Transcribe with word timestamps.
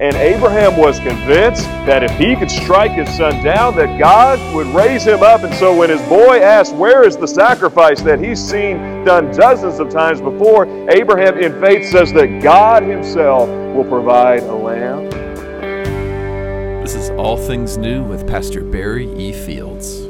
and 0.00 0.16
Abraham 0.16 0.76
was 0.76 0.98
convinced 0.98 1.64
that 1.86 2.02
if 2.02 2.10
he 2.18 2.34
could 2.34 2.50
strike 2.50 2.90
his 2.90 3.08
son 3.16 3.44
down, 3.44 3.76
that 3.76 3.96
God 3.96 4.38
would 4.54 4.66
raise 4.68 5.04
him 5.04 5.22
up. 5.22 5.44
And 5.44 5.54
so 5.54 5.76
when 5.76 5.88
his 5.88 6.02
boy 6.08 6.40
asked, 6.40 6.74
Where 6.74 7.06
is 7.06 7.16
the 7.16 7.28
sacrifice 7.28 8.02
that 8.02 8.18
he's 8.18 8.42
seen 8.42 9.04
done 9.04 9.30
dozens 9.30 9.78
of 9.78 9.90
times 9.90 10.20
before? 10.20 10.66
Abraham, 10.90 11.38
in 11.38 11.60
faith, 11.60 11.88
says 11.88 12.12
that 12.14 12.42
God 12.42 12.82
himself 12.82 13.48
will 13.48 13.84
provide 13.84 14.42
a 14.42 14.54
lamb. 14.54 15.10
This 16.82 16.96
is 16.96 17.10
All 17.10 17.36
Things 17.36 17.78
New 17.78 18.02
with 18.02 18.26
Pastor 18.26 18.64
Barry 18.64 19.06
E. 19.14 19.32
Fields. 19.32 20.00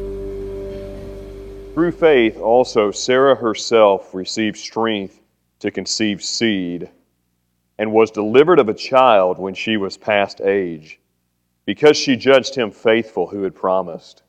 Through 1.74 1.92
faith, 1.92 2.38
also, 2.38 2.90
Sarah 2.90 3.34
herself 3.34 4.14
received 4.14 4.56
strength 4.56 5.20
to 5.60 5.70
conceive 5.70 6.24
seed 6.24 6.88
and 7.78 7.92
was 7.92 8.10
delivered 8.10 8.58
of 8.58 8.68
a 8.68 8.74
child 8.74 9.38
when 9.38 9.54
she 9.54 9.76
was 9.76 9.96
past 9.96 10.40
age, 10.40 11.00
because 11.66 11.96
she 11.96 12.16
judged 12.16 12.54
him 12.54 12.70
faithful 12.70 13.26
who 13.26 13.42
had 13.42 13.54
promised. 13.54 14.22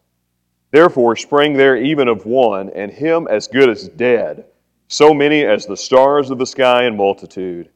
Therefore 0.72 1.16
sprang 1.16 1.54
there 1.54 1.78
even 1.78 2.08
of 2.08 2.26
one, 2.26 2.70
and 2.72 2.92
him 2.92 3.28
as 3.30 3.48
good 3.48 3.70
as 3.70 3.88
dead, 3.90 4.46
so 4.88 5.14
many 5.14 5.46
as 5.46 5.66
the 5.66 5.78
stars 5.78 6.30
of 6.30 6.38
the 6.38 6.46
sky 6.46 6.86
in 6.86 6.98
multitude, 6.98 7.70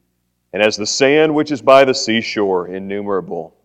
and 0.53 0.61
as 0.61 0.75
the 0.75 0.85
sand 0.85 1.34
which 1.34 1.52
is 1.52 1.61
by 1.61 1.86
the 1.86 1.94
seashore 1.94 2.67
innumerable. 2.67 3.55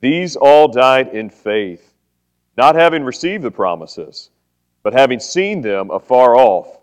These 0.00 0.36
all 0.36 0.68
died 0.68 1.08
in 1.08 1.30
faith, 1.30 1.94
not 2.56 2.74
having 2.74 3.02
received 3.02 3.42
the 3.42 3.50
promises, 3.50 4.30
but 4.82 4.92
having 4.92 5.18
seen 5.18 5.60
them 5.60 5.90
afar 5.90 6.36
off, 6.36 6.78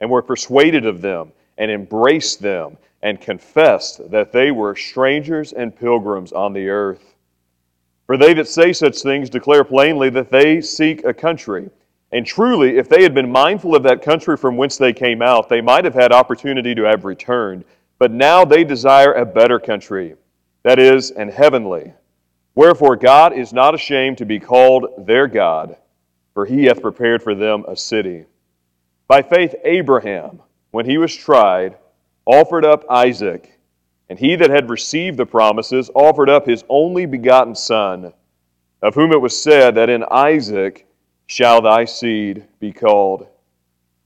and 0.00 0.10
were 0.10 0.22
persuaded 0.22 0.84
of 0.84 1.00
them, 1.00 1.32
and 1.56 1.70
embraced 1.70 2.42
them 2.42 2.76
and 3.04 3.20
confessed 3.20 4.10
that 4.10 4.32
they 4.32 4.50
were 4.50 4.74
strangers 4.74 5.52
and 5.52 5.76
pilgrims 5.76 6.32
on 6.32 6.54
the 6.54 6.70
earth. 6.70 7.14
For 8.06 8.16
they 8.16 8.32
that 8.32 8.48
say 8.48 8.72
such 8.72 9.02
things 9.02 9.28
declare 9.28 9.62
plainly 9.62 10.08
that 10.10 10.30
they 10.30 10.62
seek 10.62 11.04
a 11.04 11.12
country. 11.12 11.68
And 12.12 12.24
truly, 12.24 12.78
if 12.78 12.88
they 12.88 13.02
had 13.02 13.14
been 13.14 13.30
mindful 13.30 13.76
of 13.76 13.82
that 13.82 14.00
country 14.00 14.38
from 14.38 14.56
whence 14.56 14.78
they 14.78 14.94
came 14.94 15.20
out, 15.20 15.50
they 15.50 15.60
might 15.60 15.84
have 15.84 15.94
had 15.94 16.12
opportunity 16.12 16.74
to 16.74 16.84
have 16.84 17.04
returned. 17.04 17.66
But 17.98 18.10
now 18.10 18.42
they 18.42 18.64
desire 18.64 19.12
a 19.12 19.26
better 19.26 19.58
country, 19.58 20.14
that 20.62 20.78
is, 20.78 21.10
an 21.10 21.28
heavenly. 21.28 21.92
Wherefore 22.54 22.96
God 22.96 23.34
is 23.34 23.52
not 23.52 23.74
ashamed 23.74 24.16
to 24.18 24.24
be 24.24 24.40
called 24.40 25.06
their 25.06 25.26
God, 25.26 25.76
for 26.32 26.46
he 26.46 26.64
hath 26.64 26.80
prepared 26.80 27.22
for 27.22 27.34
them 27.34 27.66
a 27.68 27.76
city. 27.76 28.24
By 29.08 29.20
faith, 29.20 29.54
Abraham, 29.62 30.40
when 30.70 30.86
he 30.86 30.96
was 30.96 31.14
tried, 31.14 31.76
offered 32.26 32.64
up 32.64 32.84
Isaac, 32.88 33.58
and 34.08 34.18
he 34.18 34.36
that 34.36 34.50
had 34.50 34.70
received 34.70 35.18
the 35.18 35.26
promises 35.26 35.90
offered 35.94 36.28
up 36.28 36.46
his 36.46 36.64
only 36.68 37.06
begotten 37.06 37.54
son, 37.54 38.12
of 38.82 38.94
whom 38.94 39.12
it 39.12 39.20
was 39.20 39.40
said 39.40 39.74
that 39.74 39.90
in 39.90 40.04
Isaac 40.10 40.86
shall 41.26 41.62
thy 41.62 41.84
seed 41.84 42.46
be 42.60 42.72
called, 42.72 43.26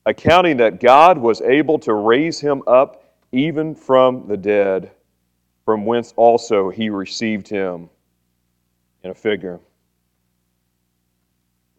accounting 0.06 0.56
that 0.58 0.80
God 0.80 1.18
was 1.18 1.40
able 1.40 1.78
to 1.80 1.94
raise 1.94 2.40
him 2.40 2.62
up 2.66 3.04
even 3.32 3.74
from 3.74 4.26
the 4.28 4.36
dead, 4.36 4.92
from 5.64 5.84
whence 5.84 6.14
also 6.16 6.70
he 6.70 6.88
received 6.88 7.48
him 7.48 7.90
in 9.02 9.10
a 9.10 9.14
figure. 9.14 9.60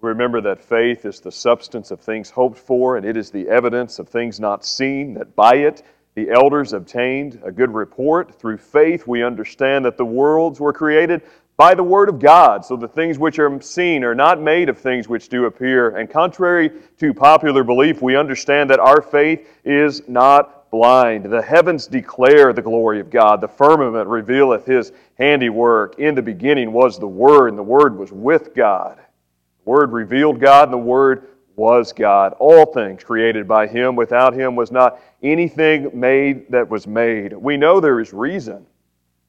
Remember 0.02 0.40
that 0.42 0.62
faith 0.62 1.06
is 1.06 1.20
the 1.20 1.32
substance 1.32 1.92
of 1.92 2.00
things 2.00 2.30
hoped 2.30 2.58
for, 2.58 2.95
and 2.95 3.06
it 3.06 3.17
is 3.17 3.32
the 3.32 3.50
evidence 3.50 4.00
of 4.00 4.08
things 4.08 4.40
not 4.40 4.64
seen, 4.64 5.14
that 5.16 5.36
by 5.36 5.56
it 5.56 5.84
the 6.15 6.29
elders 6.29 6.73
obtained 6.73 7.39
a 7.43 7.52
good 7.52 7.73
report. 7.73 8.35
Through 8.35 8.57
faith, 8.57 9.07
we 9.07 9.23
understand 9.23 9.85
that 9.85 9.97
the 9.97 10.05
worlds 10.05 10.59
were 10.59 10.73
created 10.73 11.21
by 11.55 11.73
the 11.73 11.83
word 11.83 12.07
of 12.07 12.19
God, 12.19 12.63
so 12.63 12.77
the 12.77 12.88
things 12.88 13.19
which 13.19 13.38
are 13.38 13.61
seen 13.61 14.05
are 14.05 14.15
not 14.15 14.41
made 14.41 14.69
of 14.69 14.77
things 14.77 15.09
which 15.09 15.27
do 15.27 15.45
appear. 15.45 15.97
And 15.97 16.09
contrary 16.09 16.71
to 16.99 17.13
popular 17.13 17.65
belief, 17.65 18.02
we 18.02 18.15
understand 18.15 18.69
that 18.69 18.80
our 18.80 19.02
faith 19.02 19.45
is 19.65 20.08
not 20.08 20.71
blind. 20.71 21.25
The 21.25 21.42
heavens 21.42 21.86
declare 21.86 22.53
the 22.53 22.61
glory 22.61 22.99
of 23.02 23.09
God, 23.09 23.42
the 23.42 23.48
firmament 23.48 24.08
revealeth 24.08 24.65
his 24.65 24.93
handiwork. 25.17 25.99
In 25.99 26.15
the 26.15 26.21
beginning 26.21 26.71
was 26.71 26.98
the 26.98 27.08
Word, 27.08 27.49
and 27.49 27.58
the 27.58 27.64
Word 27.64 27.98
was 27.98 28.11
with 28.11 28.55
God. 28.55 28.98
The 28.98 29.69
Word 29.69 29.92
revealed 29.92 30.39
God, 30.39 30.69
and 30.69 30.73
the 30.73 30.77
Word 30.77 31.27
was 31.59 31.92
God. 31.92 32.33
All 32.39 32.65
things 32.65 33.03
created 33.03 33.47
by 33.47 33.67
him. 33.67 33.95
Without 33.95 34.33
him 34.33 34.55
was 34.55 34.71
not 34.71 34.99
anything 35.21 35.92
made 35.93 36.49
that 36.49 36.67
was 36.67 36.87
made. 36.87 37.33
We 37.33 37.58
know 37.58 37.80
there 37.80 37.99
is 37.99 38.14
reason. 38.14 38.65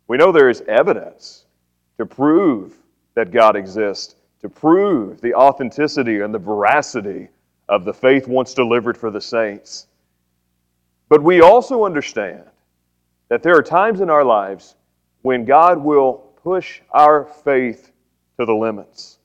We 0.07 0.17
know 0.17 0.31
there 0.31 0.49
is 0.49 0.63
evidence 0.63 1.45
to 1.99 2.07
prove 2.07 2.75
that 3.15 3.33
God 3.33 3.57
exists, 3.57 4.15
to 4.43 4.49
prove 4.49 5.21
the 5.21 5.35
authenticity 5.35 6.21
and 6.21 6.33
the 6.33 6.39
veracity 6.39 7.29
of 7.69 7.85
the 7.85 7.93
faith 7.93 8.29
once 8.29 8.55
delivered 8.55 8.97
for 8.97 9.11
the 9.11 9.21
saints. 9.21 9.89
But 11.09 11.23
we 11.23 11.41
also 11.41 11.85
understand 11.85 12.45
that 13.29 13.43
there 13.43 13.57
are 13.57 13.63
times 13.63 14.01
in 14.01 14.09
our 14.09 14.25
lives 14.25 14.77
when 15.23 15.45
God 15.45 15.79
will 15.79 16.33
push 16.43 16.81
our 16.93 17.25
faith 17.25 17.91
to 18.39 18.47
the 18.47 18.55
limits 18.55 19.19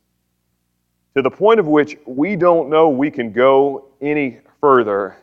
to 1.15 1.21
the 1.21 1.31
point 1.31 1.59
of 1.59 1.67
which 1.67 1.97
we 2.05 2.35
don't 2.35 2.69
know 2.69 2.89
we 2.89 3.09
can 3.09 3.31
go 3.31 3.85
any 4.01 4.39
further. 4.59 5.17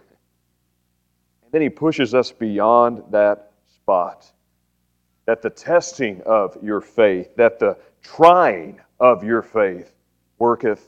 And 1.43 1.53
then 1.53 1.61
he 1.61 1.69
pushes 1.69 2.15
us 2.15 2.33
beyond 2.33 3.03
that 3.11 3.53
spot. 3.75 4.31
That 5.27 5.43
the 5.43 5.51
testing 5.51 6.23
of 6.23 6.57
your 6.63 6.81
faith, 6.81 7.37
that 7.37 7.59
the 7.59 7.77
trying 8.03 8.81
of 8.99 9.23
your 9.23 9.43
faith 9.43 9.93
worketh 10.39 10.85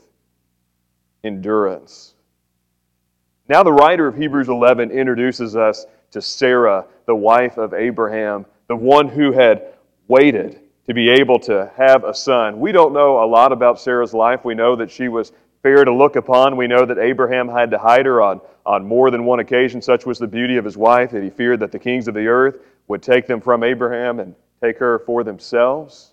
endurance. 1.23 2.15
Now, 3.47 3.61
the 3.63 3.71
writer 3.71 4.07
of 4.07 4.17
Hebrews 4.17 4.49
11 4.49 4.89
introduces 4.89 5.55
us 5.55 5.85
to 6.11 6.21
Sarah, 6.21 6.85
the 7.05 7.15
wife 7.15 7.57
of 7.57 7.73
Abraham, 7.73 8.45
the 8.67 8.75
one 8.75 9.07
who 9.07 9.31
had 9.31 9.73
waited 10.07 10.59
to 10.87 10.93
be 10.93 11.09
able 11.09 11.39
to 11.39 11.71
have 11.77 12.03
a 12.03 12.13
son. 12.13 12.59
We 12.59 12.71
don't 12.71 12.93
know 12.93 13.23
a 13.23 13.25
lot 13.25 13.51
about 13.51 13.79
Sarah's 13.79 14.13
life. 14.13 14.45
We 14.45 14.53
know 14.53 14.75
that 14.75 14.91
she 14.91 15.07
was 15.07 15.31
fair 15.63 15.83
to 15.83 15.93
look 15.93 16.15
upon. 16.15 16.57
We 16.57 16.67
know 16.67 16.85
that 16.85 16.99
Abraham 16.99 17.47
had 17.47 17.71
to 17.71 17.77
hide 17.79 18.05
her 18.05 18.21
on, 18.21 18.39
on 18.65 18.85
more 18.85 19.09
than 19.09 19.25
one 19.25 19.39
occasion. 19.39 19.81
Such 19.81 20.05
was 20.05 20.19
the 20.19 20.27
beauty 20.27 20.57
of 20.57 20.65
his 20.65 20.77
wife 20.77 21.11
that 21.11 21.23
he 21.23 21.29
feared 21.29 21.59
that 21.61 21.71
the 21.71 21.79
kings 21.79 22.07
of 22.07 22.13
the 22.13 22.27
earth 22.27 22.59
would 22.87 23.01
take 23.01 23.25
them 23.25 23.41
from 23.41 23.63
Abraham 23.63 24.19
and 24.19 24.35
take 24.61 24.77
her 24.77 24.99
for 24.99 25.23
themselves. 25.23 26.11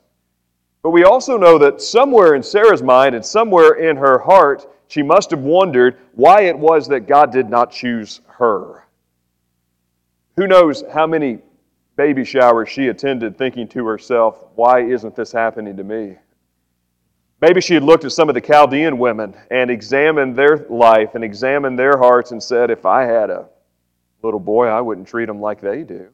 But 0.83 0.91
we 0.91 1.05
also 1.05 1.37
know 1.37 1.59
that 1.59 1.83
somewhere 1.83 2.35
in 2.35 2.43
Sarah's 2.43 2.83
mind 2.83 3.15
and 3.15 3.25
somewhere 3.25 3.75
in 3.75 3.97
her 3.97 4.19
heart, 4.19 4.67
she 4.89 5.03
must 5.03 5.31
have 5.31 5.41
wondered 5.41 5.99
why 6.15 6.43
it 6.43 6.59
was 6.59 6.89
that 6.89 7.07
God 7.07 7.31
did 7.31 7.49
not 7.49 7.71
choose 7.71 8.21
her. 8.27 8.87
Who 10.37 10.47
knows 10.47 10.83
how 10.93 11.07
many 11.07 11.39
baby 11.97 12.25
shower 12.25 12.65
she 12.67 12.89
attended 12.89 13.37
thinking 13.37 13.69
to 13.69 13.87
herself, 13.87 14.45
why 14.55 14.81
isn't 14.81 15.15
this 15.15 15.33
happening 15.33 15.77
to 15.77 15.85
me? 15.85 16.17
Maybe 17.41 17.61
she 17.61 17.75
had 17.75 17.83
looked 17.83 18.05
at 18.05 18.13
some 18.13 18.29
of 18.29 18.35
the 18.35 18.41
Chaldean 18.41 18.99
women 18.99 19.35
and 19.51 19.71
examined 19.71 20.37
their 20.37 20.65
life 20.69 21.15
and 21.15 21.25
examined 21.25 21.79
their 21.79 21.99
hearts 21.99 22.31
and 22.31 22.43
said, 22.43 22.71
if 22.71 22.87
I 22.87 23.03
had 23.03 23.31
a 23.31 23.49
little 24.23 24.41
boy, 24.41 24.69
I 24.69 24.81
wouldn't 24.81 25.09
treat 25.09 25.29
him 25.29 25.41
like 25.41 25.61
they 25.61 25.83
do. 25.83 26.09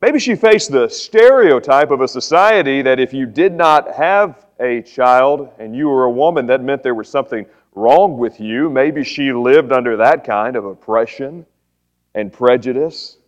Maybe 0.00 0.18
she 0.20 0.36
faced 0.36 0.70
the 0.70 0.88
stereotype 0.88 1.90
of 1.90 2.00
a 2.00 2.08
society 2.08 2.82
that 2.82 2.98
if 3.00 3.12
you 3.12 3.26
did 3.26 3.52
not 3.52 3.92
have 3.94 4.46
a 4.60 4.80
child 4.82 5.50
and 5.58 5.76
you 5.76 5.88
were 5.88 6.04
a 6.04 6.10
woman, 6.10 6.46
that 6.46 6.62
meant 6.62 6.82
there 6.82 6.94
was 6.94 7.08
something 7.08 7.44
wrong 7.74 8.16
with 8.16 8.40
you. 8.40 8.70
Maybe 8.70 9.04
she 9.04 9.32
lived 9.32 9.72
under 9.72 9.96
that 9.96 10.24
kind 10.24 10.56
of 10.56 10.64
oppression 10.64 11.44
and 12.14 12.32
prejudice. 12.32 13.18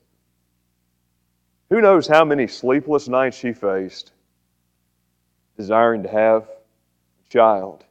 Who 1.71 1.81
knows 1.81 2.09
how 2.09 2.25
many 2.25 2.49
sleepless 2.49 3.09
nights 3.09 3.39
she 3.39 3.53
faced 3.53 4.13
desiring 5.57 6.03
to 6.03 6.09
have 6.09 6.43
a 6.45 7.31
child. 7.31 7.85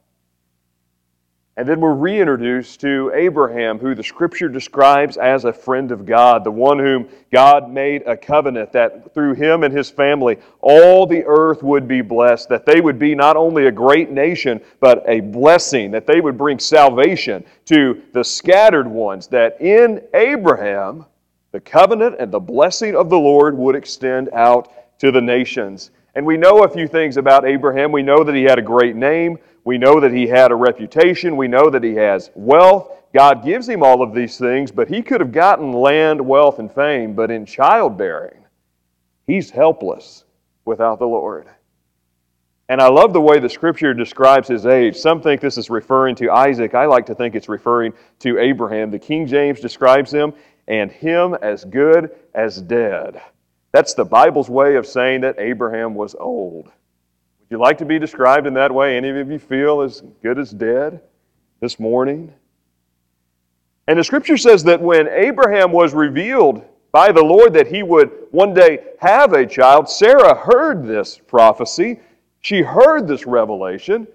And 1.56 1.68
then 1.68 1.80
we're 1.80 1.94
reintroduced 1.94 2.80
to 2.80 3.12
Abraham, 3.14 3.78
who 3.78 3.94
the 3.94 4.02
scripture 4.02 4.48
describes 4.48 5.16
as 5.16 5.44
a 5.44 5.52
friend 5.52 5.92
of 5.92 6.06
God, 6.06 6.42
the 6.42 6.50
one 6.50 6.78
whom 6.78 7.08
God 7.30 7.70
made 7.70 8.02
a 8.06 8.16
covenant 8.16 8.72
that 8.72 9.12
through 9.14 9.34
him 9.34 9.62
and 9.62 9.76
his 9.76 9.90
family 9.90 10.38
all 10.60 11.06
the 11.06 11.24
earth 11.26 11.62
would 11.62 11.86
be 11.86 12.00
blessed, 12.00 12.48
that 12.48 12.66
they 12.66 12.80
would 12.80 12.98
be 12.98 13.14
not 13.14 13.36
only 13.36 13.66
a 13.66 13.72
great 13.72 14.10
nation, 14.10 14.60
but 14.80 15.02
a 15.06 15.20
blessing, 15.20 15.90
that 15.90 16.06
they 16.06 16.20
would 16.20 16.38
bring 16.38 16.58
salvation 16.58 17.44
to 17.66 18.02
the 18.12 18.24
scattered 18.24 18.88
ones, 18.88 19.26
that 19.28 19.60
in 19.60 20.02
Abraham 20.14 21.04
the 21.52 21.60
covenant 21.60 22.16
and 22.18 22.32
the 22.32 22.40
blessing 22.40 22.94
of 22.94 23.10
the 23.10 23.18
Lord 23.18 23.56
would 23.56 23.74
extend 23.74 24.28
out 24.32 24.72
to 25.00 25.10
the 25.10 25.20
nations. 25.20 25.90
And 26.14 26.26
we 26.26 26.36
know 26.36 26.64
a 26.64 26.68
few 26.68 26.86
things 26.86 27.16
about 27.16 27.44
Abraham. 27.44 27.92
We 27.92 28.02
know 28.02 28.24
that 28.24 28.34
he 28.34 28.42
had 28.42 28.58
a 28.58 28.62
great 28.62 28.96
name. 28.96 29.38
We 29.64 29.78
know 29.78 30.00
that 30.00 30.12
he 30.12 30.26
had 30.26 30.50
a 30.50 30.56
reputation. 30.56 31.36
We 31.36 31.48
know 31.48 31.70
that 31.70 31.84
he 31.84 31.94
has 31.94 32.30
wealth. 32.34 32.92
God 33.12 33.44
gives 33.44 33.68
him 33.68 33.82
all 33.82 34.02
of 34.02 34.14
these 34.14 34.38
things, 34.38 34.70
but 34.70 34.88
he 34.88 35.02
could 35.02 35.20
have 35.20 35.32
gotten 35.32 35.72
land, 35.72 36.20
wealth, 36.20 36.58
and 36.58 36.72
fame. 36.72 37.14
But 37.14 37.30
in 37.30 37.44
childbearing, 37.44 38.44
he's 39.26 39.50
helpless. 39.50 40.24
without 40.64 40.98
the 40.98 41.06
Lord. 41.06 41.48
And 42.68 42.80
I 42.80 42.88
love 42.88 43.12
the 43.12 43.20
way 43.20 43.40
the 43.40 43.48
scripture 43.48 43.92
describes 43.92 44.46
his 44.46 44.64
age. 44.64 44.96
Some 44.96 45.20
think 45.20 45.40
this 45.40 45.58
is 45.58 45.68
referring 45.70 46.14
to 46.16 46.30
Isaac. 46.30 46.74
I 46.74 46.86
like 46.86 47.06
to 47.06 47.14
think 47.16 47.34
it's 47.34 47.48
referring 47.48 47.92
to 48.20 48.38
Abraham. 48.38 48.92
The 48.92 48.98
King 48.98 49.26
James 49.26 49.58
describes 49.58 50.12
him 50.12 50.32
and 50.70 50.92
him 50.92 51.34
as 51.42 51.64
good 51.64 52.12
as 52.32 52.62
dead. 52.62 53.20
That's 53.72 53.92
the 53.92 54.04
Bible's 54.04 54.48
way 54.48 54.76
of 54.76 54.86
saying 54.86 55.20
that 55.22 55.34
Abraham 55.40 55.96
was 55.96 56.14
old. 56.14 56.66
Would 56.66 57.50
you 57.50 57.58
like 57.58 57.76
to 57.78 57.84
be 57.84 57.98
described 57.98 58.46
in 58.46 58.54
that 58.54 58.72
way? 58.72 58.96
Any 58.96 59.10
of 59.10 59.30
you 59.30 59.40
feel 59.40 59.80
as 59.80 60.00
good 60.22 60.38
as 60.38 60.52
dead 60.52 61.00
this 61.58 61.80
morning? 61.80 62.32
And 63.88 63.98
the 63.98 64.04
scripture 64.04 64.36
says 64.36 64.62
that 64.64 64.80
when 64.80 65.08
Abraham 65.08 65.72
was 65.72 65.92
revealed 65.92 66.64
by 66.92 67.10
the 67.10 67.22
Lord 67.22 67.52
that 67.54 67.66
he 67.66 67.82
would 67.82 68.12
one 68.30 68.54
day 68.54 68.78
have 69.00 69.32
a 69.32 69.44
child, 69.44 69.90
Sarah 69.90 70.36
heard 70.36 70.86
this 70.86 71.18
prophecy. 71.18 71.98
She 72.42 72.62
heard 72.62 73.08
this 73.08 73.26
revelation 73.26 74.06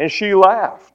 and 0.00 0.10
she 0.10 0.34
laughed. 0.34 0.93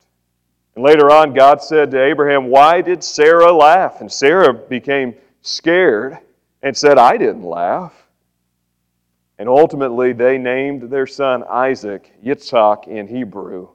And 0.75 0.83
later 0.83 1.11
on, 1.11 1.33
God 1.33 1.61
said 1.61 1.91
to 1.91 2.03
Abraham, 2.03 2.47
Why 2.47 2.81
did 2.81 3.03
Sarah 3.03 3.51
laugh? 3.51 4.01
And 4.01 4.11
Sarah 4.11 4.53
became 4.53 5.15
scared 5.41 6.17
and 6.61 6.75
said, 6.75 6.97
I 6.97 7.17
didn't 7.17 7.43
laugh. 7.43 7.93
And 9.37 9.47
ultimately, 9.47 10.13
they 10.13 10.37
named 10.37 10.89
their 10.89 11.07
son 11.07 11.43
Isaac 11.49 12.11
Yitzhak 12.23 12.87
in 12.87 13.07
Hebrew, 13.07 13.69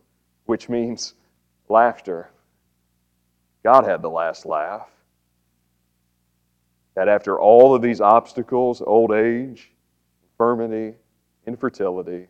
which 0.45 0.69
means 0.69 1.15
laughter. 1.69 2.31
God 3.63 3.85
had 3.85 4.03
the 4.03 4.11
last 4.11 4.45
laugh. 4.45 4.89
That 6.95 7.09
after 7.09 7.41
all 7.41 7.75
of 7.75 7.83
these 7.83 8.01
obstacles, 8.01 8.83
old 8.83 9.11
age, 9.13 9.73
infirmity, 10.23 10.97
infertility, 11.47 12.29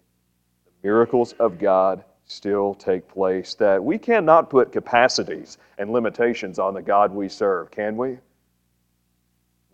the 0.65 0.89
miracles 0.89 1.33
of 1.35 1.59
God 1.59 2.05
still 2.27 2.75
take 2.75 3.07
place. 3.09 3.55
That 3.55 3.83
we 3.83 3.99
cannot 3.99 4.51
put 4.51 4.73
capacities 4.73 5.59
and 5.79 5.91
limitations 5.91 6.59
on 6.59 6.75
the 6.75 6.83
God 6.83 7.13
we 7.13 7.29
serve, 7.29 7.71
can 7.71 7.97
we? 7.97 8.19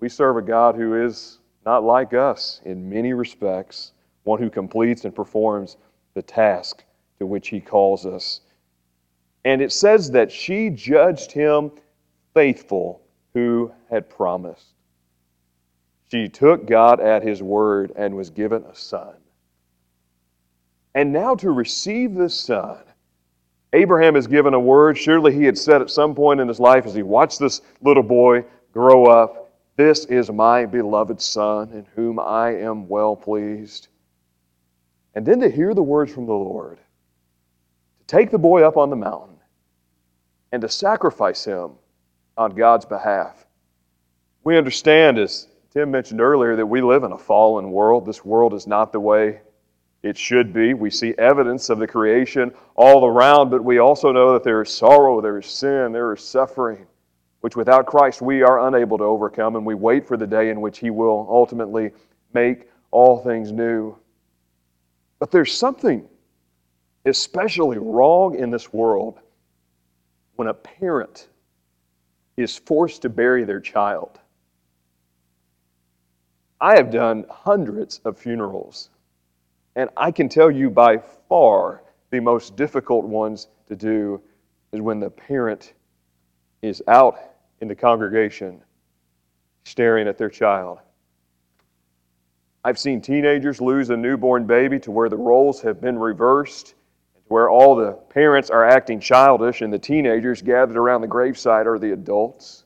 We 0.00 0.08
serve 0.08 0.36
a 0.36 0.42
God 0.42 0.76
who 0.76 1.04
is 1.04 1.38
not 1.66 1.84
like 1.84 2.14
us 2.14 2.60
in 2.64 2.88
many 2.88 3.12
respects, 3.12 3.92
one 4.24 4.40
who 4.40 4.50
completes 4.50 5.04
and 5.04 5.14
performs 5.14 5.76
the 6.14 6.22
task 6.22 6.84
to 7.18 7.26
which 7.26 7.48
He 7.48 7.60
calls 7.60 8.06
us. 8.06 8.40
And 9.44 9.62
it 9.62 9.72
says 9.72 10.10
that 10.10 10.30
she 10.30 10.70
judged 10.70 11.32
him 11.32 11.70
faithful 12.34 13.02
who 13.34 13.72
had 13.90 14.08
promised. 14.08 14.74
She 16.10 16.28
took 16.28 16.66
God 16.66 17.00
at 17.00 17.22
His 17.22 17.42
word 17.42 17.92
and 17.94 18.16
was 18.16 18.30
given 18.30 18.64
a 18.64 18.74
son. 18.74 19.14
And 20.94 21.12
now 21.12 21.34
to 21.36 21.50
receive 21.50 22.14
this 22.14 22.34
son, 22.34 22.78
Abraham 23.72 24.16
is 24.16 24.26
given 24.26 24.54
a 24.54 24.60
word. 24.60 24.98
Surely 24.98 25.32
he 25.32 25.44
had 25.44 25.56
said 25.56 25.80
at 25.80 25.90
some 25.90 26.14
point 26.14 26.40
in 26.40 26.48
his 26.48 26.58
life 26.58 26.86
as 26.86 26.94
he 26.94 27.02
watched 27.02 27.38
this 27.38 27.62
little 27.80 28.02
boy 28.02 28.44
grow 28.72 29.06
up, 29.06 29.52
This 29.76 30.04
is 30.06 30.30
my 30.30 30.66
beloved 30.66 31.20
son 31.20 31.70
in 31.72 31.86
whom 31.94 32.18
I 32.18 32.56
am 32.56 32.88
well 32.88 33.14
pleased. 33.14 33.88
And 35.14 35.24
then 35.24 35.40
to 35.40 35.50
hear 35.50 35.74
the 35.74 35.82
words 35.82 36.12
from 36.12 36.26
the 36.26 36.32
Lord, 36.32 36.78
to 37.98 38.06
take 38.06 38.30
the 38.30 38.38
boy 38.38 38.62
up 38.62 38.76
on 38.76 38.90
the 38.90 38.96
mountain 38.96 39.36
and 40.52 40.62
to 40.62 40.68
sacrifice 40.68 41.44
him 41.44 41.72
on 42.36 42.54
God's 42.54 42.84
behalf. 42.84 43.46
We 44.42 44.56
understand, 44.56 45.18
as 45.18 45.46
Tim 45.72 45.90
mentioned 45.90 46.20
earlier, 46.20 46.56
that 46.56 46.66
we 46.66 46.80
live 46.80 47.04
in 47.04 47.12
a 47.12 47.18
fallen 47.18 47.70
world. 47.70 48.06
This 48.06 48.24
world 48.24 48.54
is 48.54 48.66
not 48.66 48.92
the 48.92 49.00
way 49.00 49.40
it 50.02 50.16
should 50.16 50.52
be. 50.52 50.74
We 50.74 50.90
see 50.90 51.14
evidence 51.18 51.68
of 51.68 51.78
the 51.78 51.86
creation 51.86 52.52
all 52.74 53.06
around, 53.06 53.50
but 53.50 53.62
we 53.62 53.78
also 53.78 54.12
know 54.12 54.32
that 54.32 54.44
there 54.44 54.62
is 54.62 54.70
sorrow, 54.70 55.20
there 55.20 55.38
is 55.38 55.46
sin, 55.46 55.92
there 55.92 56.12
is 56.12 56.22
suffering, 56.22 56.86
which 57.40 57.56
without 57.56 57.86
Christ 57.86 58.22
we 58.22 58.42
are 58.42 58.66
unable 58.66 58.96
to 58.98 59.04
overcome, 59.04 59.56
and 59.56 59.66
we 59.66 59.74
wait 59.74 60.06
for 60.06 60.16
the 60.16 60.26
day 60.26 60.50
in 60.50 60.60
which 60.60 60.78
He 60.78 60.90
will 60.90 61.26
ultimately 61.28 61.90
make 62.32 62.70
all 62.90 63.18
things 63.18 63.52
new. 63.52 63.96
But 65.18 65.30
there's 65.30 65.52
something 65.52 66.08
especially 67.04 67.78
wrong 67.78 68.38
in 68.38 68.50
this 68.50 68.72
world 68.72 69.20
when 70.36 70.48
a 70.48 70.54
parent 70.54 71.28
is 72.36 72.56
forced 72.56 73.02
to 73.02 73.10
bury 73.10 73.44
their 73.44 73.60
child. 73.60 74.18
I 76.58 76.76
have 76.76 76.90
done 76.90 77.26
hundreds 77.28 78.00
of 78.04 78.18
funerals 78.18 78.90
and 79.80 79.88
I 79.96 80.10
can 80.10 80.28
tell 80.28 80.50
you 80.50 80.68
by 80.68 80.98
far 81.26 81.82
the 82.10 82.20
most 82.20 82.54
difficult 82.54 83.06
ones 83.06 83.48
to 83.66 83.74
do 83.74 84.20
is 84.72 84.82
when 84.82 85.00
the 85.00 85.08
parent 85.08 85.72
is 86.60 86.82
out 86.86 87.18
in 87.62 87.68
the 87.68 87.74
congregation 87.74 88.60
staring 89.64 90.06
at 90.06 90.18
their 90.18 90.28
child. 90.28 90.80
I've 92.62 92.78
seen 92.78 93.00
teenagers 93.00 93.62
lose 93.62 93.88
a 93.88 93.96
newborn 93.96 94.46
baby 94.46 94.78
to 94.80 94.90
where 94.90 95.08
the 95.08 95.16
roles 95.16 95.62
have 95.62 95.80
been 95.80 95.98
reversed, 95.98 96.74
where 97.28 97.48
all 97.48 97.74
the 97.74 97.92
parents 97.92 98.50
are 98.50 98.66
acting 98.66 99.00
childish 99.00 99.62
and 99.62 99.72
the 99.72 99.78
teenagers 99.78 100.42
gathered 100.42 100.76
around 100.76 101.00
the 101.00 101.06
graveside 101.06 101.66
are 101.66 101.78
the 101.78 101.92
adults. 101.92 102.64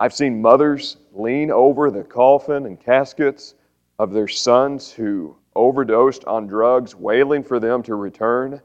I've 0.00 0.14
seen 0.14 0.42
mothers 0.42 0.96
lean 1.12 1.52
over 1.52 1.92
the 1.92 2.02
coffin 2.02 2.66
and 2.66 2.80
caskets 2.80 3.54
of 3.98 4.12
their 4.12 4.28
sons 4.28 4.92
who 4.92 5.36
overdosed 5.54 6.24
on 6.24 6.46
drugs, 6.46 6.94
wailing 6.94 7.42
for 7.42 7.58
them 7.58 7.82
to 7.82 7.94
return. 7.94 8.60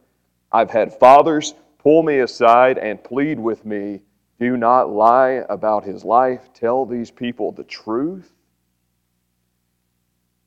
I've 0.51 0.71
had 0.71 0.99
fathers 0.99 1.55
pull 1.79 2.03
me 2.03 2.19
aside 2.19 2.77
and 2.77 3.03
plead 3.03 3.39
with 3.39 3.65
me 3.65 4.01
do 4.39 4.57
not 4.57 4.89
lie 4.91 5.45
about 5.49 5.85
his 5.85 6.03
life, 6.03 6.49
tell 6.53 6.85
these 6.85 7.11
people 7.11 7.51
the 7.51 7.63
truth. 7.63 8.32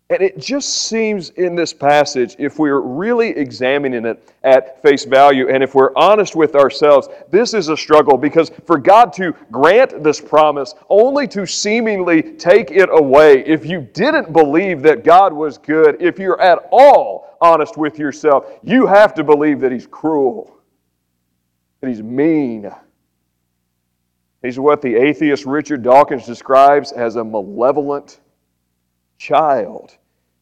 And 0.09 0.23
it 0.23 0.39
just 0.39 0.69
seems 0.69 1.31
in 1.31 1.57
this 1.57 1.73
passage, 1.73 2.37
if 2.39 2.61
we're 2.61 2.81
really 2.81 3.31
examining 3.31 4.07
it 4.07 4.33
at 4.45 4.81
face 4.81 5.05
value 5.05 5.49
and 5.49 5.65
if 5.65 5.75
we're 5.75 5.93
honest 5.97 6.37
with 6.37 6.55
ourselves, 6.55 7.09
this 7.29 7.55
is 7.55 7.71
a 7.71 7.77
struggle 7.77 8.17
because 8.17 8.53
for 8.67 8.79
God 8.79 9.13
to 9.15 9.35
grant 9.51 10.05
this 10.05 10.21
promise 10.21 10.75
only 10.89 11.27
to 11.29 11.45
seemingly 11.45 12.23
take 12.23 12.71
it 12.71 12.89
away, 12.93 13.45
if 13.47 13.67
you 13.67 13.81
didn't 13.81 14.33
believe 14.33 14.81
that 14.83 15.03
God 15.03 15.33
was 15.33 15.59
good, 15.59 16.01
if 16.01 16.21
you're 16.21 16.41
at 16.41 16.69
all 16.71 17.37
honest 17.41 17.77
with 17.77 17.99
yourself, 17.99 18.47
you 18.63 18.87
have 18.87 19.13
to 19.15 19.25
believe 19.25 19.59
that 19.59 19.73
He's 19.73 19.89
cruel, 19.89 20.61
that 21.81 21.89
He's 21.89 22.03
mean. 22.03 22.71
He's 24.41 24.61
what 24.61 24.83
the 24.83 24.95
atheist 24.95 25.47
Richard 25.47 25.83
Dawkins 25.83 26.27
describes 26.27 26.93
as 26.93 27.17
a 27.17 27.25
malevolent 27.25 28.21
child. 29.19 29.97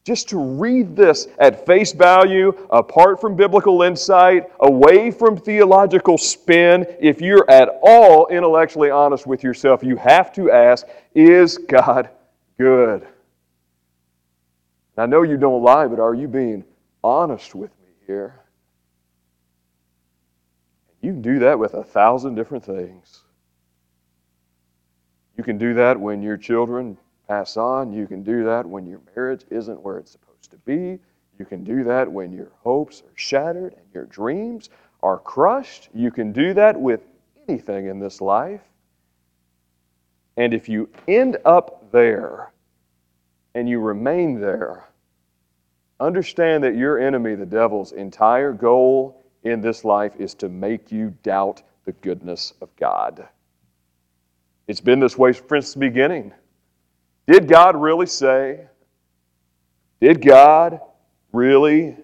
Just 0.05 0.29
to 0.29 0.37
read 0.37 0.95
this 0.95 1.27
at 1.39 1.65
face 1.65 1.91
value, 1.91 2.53
apart 2.69 3.19
from 3.19 3.35
biblical 3.35 3.81
insight, 3.81 4.43
away 4.59 5.09
from 5.09 5.35
theological 5.35 6.19
spin, 6.19 6.85
if 6.99 7.21
you're 7.21 7.49
at 7.49 7.79
all 7.81 8.27
intellectually 8.27 8.91
honest 8.91 9.25
with 9.25 9.43
yourself, 9.43 9.81
you 9.81 9.95
have 9.95 10.31
to 10.33 10.51
ask, 10.51 10.85
is 11.15 11.57
God 11.57 12.09
good? 12.59 13.07
I 14.95 15.07
know 15.07 15.23
you 15.23 15.37
don't 15.37 15.63
lie, 15.63 15.87
but 15.87 15.99
are 15.99 16.13
you 16.13 16.27
being 16.27 16.63
honest 17.03 17.55
with 17.55 17.71
me 17.81 17.87
here? 18.05 18.39
You 21.01 21.13
can 21.13 21.21
do 21.23 21.39
that 21.39 21.57
with 21.57 21.73
a 21.73 21.83
thousand 21.83 22.35
different 22.35 22.63
things. 22.63 23.21
You 25.35 25.43
can 25.43 25.57
do 25.57 25.73
that 25.73 25.99
when 25.99 26.21
your 26.21 26.37
children 26.37 26.97
pass 27.27 27.57
on. 27.57 27.93
You 27.93 28.07
can 28.07 28.23
do 28.23 28.43
that 28.45 28.65
when 28.65 28.85
your 28.85 29.01
marriage 29.15 29.45
isn't 29.49 29.81
where 29.81 29.97
it's 29.97 30.11
supposed 30.11 30.51
to 30.51 30.57
be. 30.57 30.99
You 31.37 31.45
can 31.45 31.63
do 31.63 31.83
that 31.83 32.11
when 32.11 32.31
your 32.31 32.51
hopes 32.61 33.01
are 33.01 33.15
shattered 33.15 33.73
and 33.73 33.85
your 33.93 34.05
dreams 34.05 34.69
are 35.03 35.19
crushed. 35.19 35.89
You 35.93 36.11
can 36.11 36.31
do 36.31 36.53
that 36.53 36.79
with 36.79 37.01
anything 37.47 37.87
in 37.87 37.99
this 37.99 38.21
life. 38.21 38.61
And 40.37 40.53
if 40.53 40.67
you 40.67 40.89
end 41.07 41.37
up 41.45 41.91
there 41.91 42.51
and 43.53 43.69
you 43.69 43.79
remain 43.79 44.39
there, 44.39 44.85
understand 45.99 46.63
that 46.63 46.75
your 46.75 46.99
enemy, 46.99 47.35
the 47.35 47.45
devil's 47.45 47.93
entire 47.93 48.51
goal 48.51 49.23
in 49.43 49.61
this 49.61 49.85
life 49.85 50.13
is 50.17 50.33
to 50.35 50.49
make 50.49 50.91
you 50.91 51.13
doubt 51.23 51.61
the 51.85 51.93
goodness 51.93 52.53
of 52.61 52.75
God. 52.75 53.27
It's 54.67 54.81
been 54.81 54.99
this 54.99 55.17
way 55.17 55.33
since 55.33 55.73
the 55.73 55.79
beginning. 55.79 56.33
Did 57.27 57.47
God 57.47 57.75
really 57.75 58.05
say? 58.05 58.67
Did 59.99 60.21
God 60.21 60.79
really 61.31 61.97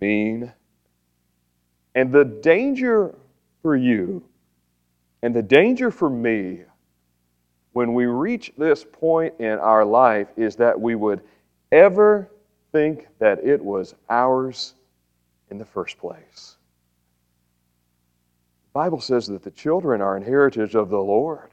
mean? 0.00 0.52
And 1.94 2.12
the 2.12 2.24
danger 2.24 3.14
for 3.62 3.74
you 3.74 4.22
and 5.22 5.34
the 5.34 5.42
danger 5.42 5.90
for 5.90 6.10
me 6.10 6.60
when 7.72 7.94
we 7.94 8.06
reach 8.06 8.52
this 8.56 8.84
point 8.84 9.34
in 9.38 9.58
our 9.58 9.84
life 9.84 10.28
is 10.36 10.56
that 10.56 10.80
we 10.80 10.94
would 10.94 11.22
ever 11.72 12.30
think 12.72 13.08
that 13.18 13.42
it 13.44 13.62
was 13.62 13.94
ours 14.08 14.74
in 15.50 15.58
the 15.58 15.64
first 15.64 15.98
place. 15.98 16.56
The 18.68 18.78
Bible 18.78 19.00
says 19.00 19.26
that 19.26 19.42
the 19.42 19.50
children 19.50 20.00
are 20.00 20.16
an 20.16 20.22
heritage 20.22 20.74
of 20.74 20.90
the 20.90 20.98
Lord. 21.00 21.50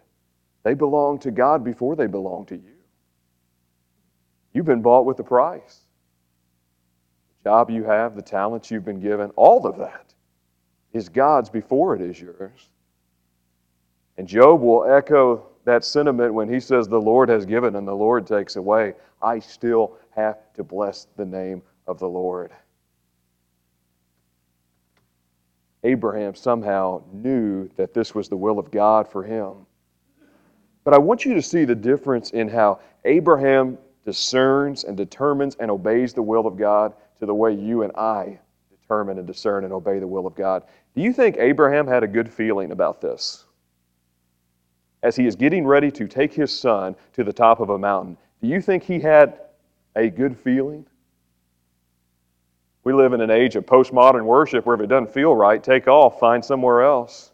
They 0.63 0.73
belong 0.73 1.19
to 1.19 1.31
God 1.31 1.63
before 1.63 1.95
they 1.95 2.07
belong 2.07 2.45
to 2.47 2.55
you. 2.55 2.73
You've 4.53 4.65
been 4.65 4.81
bought 4.81 5.05
with 5.05 5.19
a 5.19 5.23
price. 5.23 5.81
The 7.43 7.49
job 7.49 7.69
you 7.69 7.83
have, 7.83 8.15
the 8.15 8.21
talents 8.21 8.71
you've 8.71 8.85
been 8.85 9.01
given, 9.01 9.31
all 9.35 9.67
of 9.67 9.77
that 9.77 10.13
is 10.93 11.09
God's 11.09 11.49
before 11.49 11.95
it 11.95 12.01
is 12.01 12.19
yours. 12.21 12.69
And 14.17 14.27
Job 14.27 14.61
will 14.61 14.85
echo 14.85 15.47
that 15.65 15.83
sentiment 15.83 16.33
when 16.33 16.51
he 16.51 16.59
says, 16.59 16.87
The 16.87 17.01
Lord 17.01 17.29
has 17.29 17.45
given 17.45 17.75
and 17.75 17.87
the 17.87 17.95
Lord 17.95 18.27
takes 18.27 18.55
away. 18.55 18.93
I 19.21 19.39
still 19.39 19.97
have 20.11 20.53
to 20.53 20.63
bless 20.63 21.07
the 21.17 21.25
name 21.25 21.63
of 21.87 21.99
the 21.99 22.07
Lord. 22.07 22.51
Abraham 25.83 26.35
somehow 26.35 27.01
knew 27.11 27.69
that 27.75 27.93
this 27.93 28.15
was 28.15 28.29
the 28.29 28.37
will 28.37 28.59
of 28.59 28.71
God 28.71 29.07
for 29.07 29.23
him. 29.23 29.65
But 30.83 30.93
I 30.93 30.97
want 30.97 31.25
you 31.25 31.33
to 31.33 31.41
see 31.41 31.65
the 31.65 31.75
difference 31.75 32.31
in 32.31 32.49
how 32.49 32.79
Abraham 33.05 33.77
discerns 34.05 34.83
and 34.83 34.97
determines 34.97 35.55
and 35.55 35.71
obeys 35.71 36.13
the 36.13 36.21
will 36.21 36.45
of 36.45 36.57
God 36.57 36.93
to 37.19 37.25
the 37.25 37.33
way 37.33 37.53
you 37.53 37.83
and 37.83 37.91
I 37.95 38.39
determine 38.69 39.17
and 39.17 39.25
discern 39.25 39.63
and 39.63 39.73
obey 39.73 39.99
the 39.99 40.07
will 40.07 40.27
of 40.27 40.35
God. 40.35 40.63
Do 40.95 41.01
you 41.01 41.13
think 41.13 41.37
Abraham 41.37 41.87
had 41.87 42.03
a 42.03 42.07
good 42.07 42.31
feeling 42.31 42.71
about 42.71 43.01
this? 43.01 43.45
As 45.01 45.15
he 45.15 45.25
is 45.25 45.35
getting 45.35 45.65
ready 45.65 45.91
to 45.91 46.07
take 46.07 46.33
his 46.33 46.57
son 46.57 46.95
to 47.13 47.23
the 47.23 47.33
top 47.33 47.59
of 47.59 47.69
a 47.69 47.77
mountain, 47.77 48.17
do 48.41 48.47
you 48.47 48.61
think 48.61 48.83
he 48.83 48.99
had 48.99 49.39
a 49.95 50.09
good 50.09 50.37
feeling? 50.37 50.85
We 52.83 52.93
live 52.93 53.13
in 53.13 53.21
an 53.21 53.31
age 53.31 53.55
of 53.55 53.65
postmodern 53.65 54.25
worship 54.25 54.65
where 54.65 54.75
if 54.75 54.81
it 54.81 54.87
doesn't 54.87 55.13
feel 55.13 55.35
right, 55.35 55.63
take 55.63 55.87
off, 55.87 56.19
find 56.19 56.43
somewhere 56.43 56.83
else. 56.83 57.32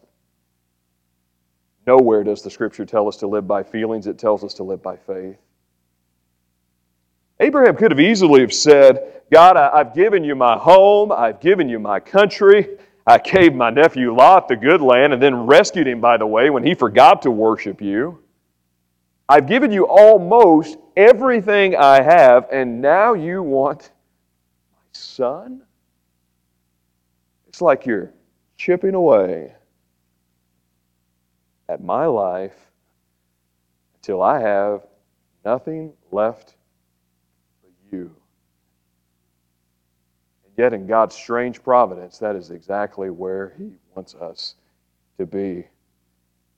Nowhere 1.89 2.23
does 2.23 2.43
the 2.43 2.51
scripture 2.51 2.85
tell 2.85 3.07
us 3.07 3.17
to 3.17 3.25
live 3.25 3.47
by 3.47 3.63
feelings, 3.63 4.05
it 4.05 4.19
tells 4.19 4.43
us 4.43 4.53
to 4.53 4.63
live 4.63 4.79
by 4.79 4.95
faith. 4.95 5.39
Abraham 7.39 7.75
could 7.75 7.89
have 7.89 7.99
easily 7.99 8.41
have 8.41 8.53
said, 8.53 9.23
God, 9.31 9.57
I, 9.57 9.75
have 9.79 9.95
given 9.95 10.23
you 10.23 10.35
my 10.35 10.55
home, 10.55 11.11
I've 11.11 11.39
given 11.39 11.67
you 11.67 11.79
my 11.79 11.99
country, 11.99 12.77
I 13.07 13.17
gave 13.17 13.55
my 13.55 13.71
nephew 13.71 14.15
Lot 14.15 14.47
the 14.47 14.55
good 14.55 14.81
land 14.81 15.13
and 15.13 15.21
then 15.21 15.47
rescued 15.47 15.87
him, 15.87 15.99
by 15.99 16.17
the 16.17 16.27
way, 16.27 16.51
when 16.51 16.63
he 16.63 16.75
forgot 16.75 17.23
to 17.23 17.31
worship 17.31 17.81
you. 17.81 18.19
I've 19.27 19.47
given 19.47 19.71
you 19.71 19.87
almost 19.87 20.77
everything 20.95 21.75
I 21.75 22.03
have, 22.03 22.45
and 22.51 22.81
now 22.83 23.15
you 23.15 23.41
want 23.41 23.89
my 24.71 24.77
son? 24.91 25.63
It's 27.47 27.61
like 27.63 27.87
you're 27.87 28.13
chipping 28.57 28.93
away 28.93 29.55
at 31.69 31.83
my 31.83 32.05
life 32.07 32.71
until 33.95 34.21
I 34.21 34.41
have 34.41 34.81
nothing 35.45 35.93
left 36.11 36.55
but 37.61 37.71
you. 37.91 38.11
And 40.45 40.53
yet, 40.57 40.73
in 40.73 40.87
God's 40.87 41.15
strange 41.15 41.63
providence, 41.63 42.17
that 42.17 42.35
is 42.35 42.49
exactly 42.49 43.11
where 43.11 43.53
He 43.57 43.71
wants 43.95 44.15
us 44.15 44.55
to 45.19 45.25
be. 45.25 45.65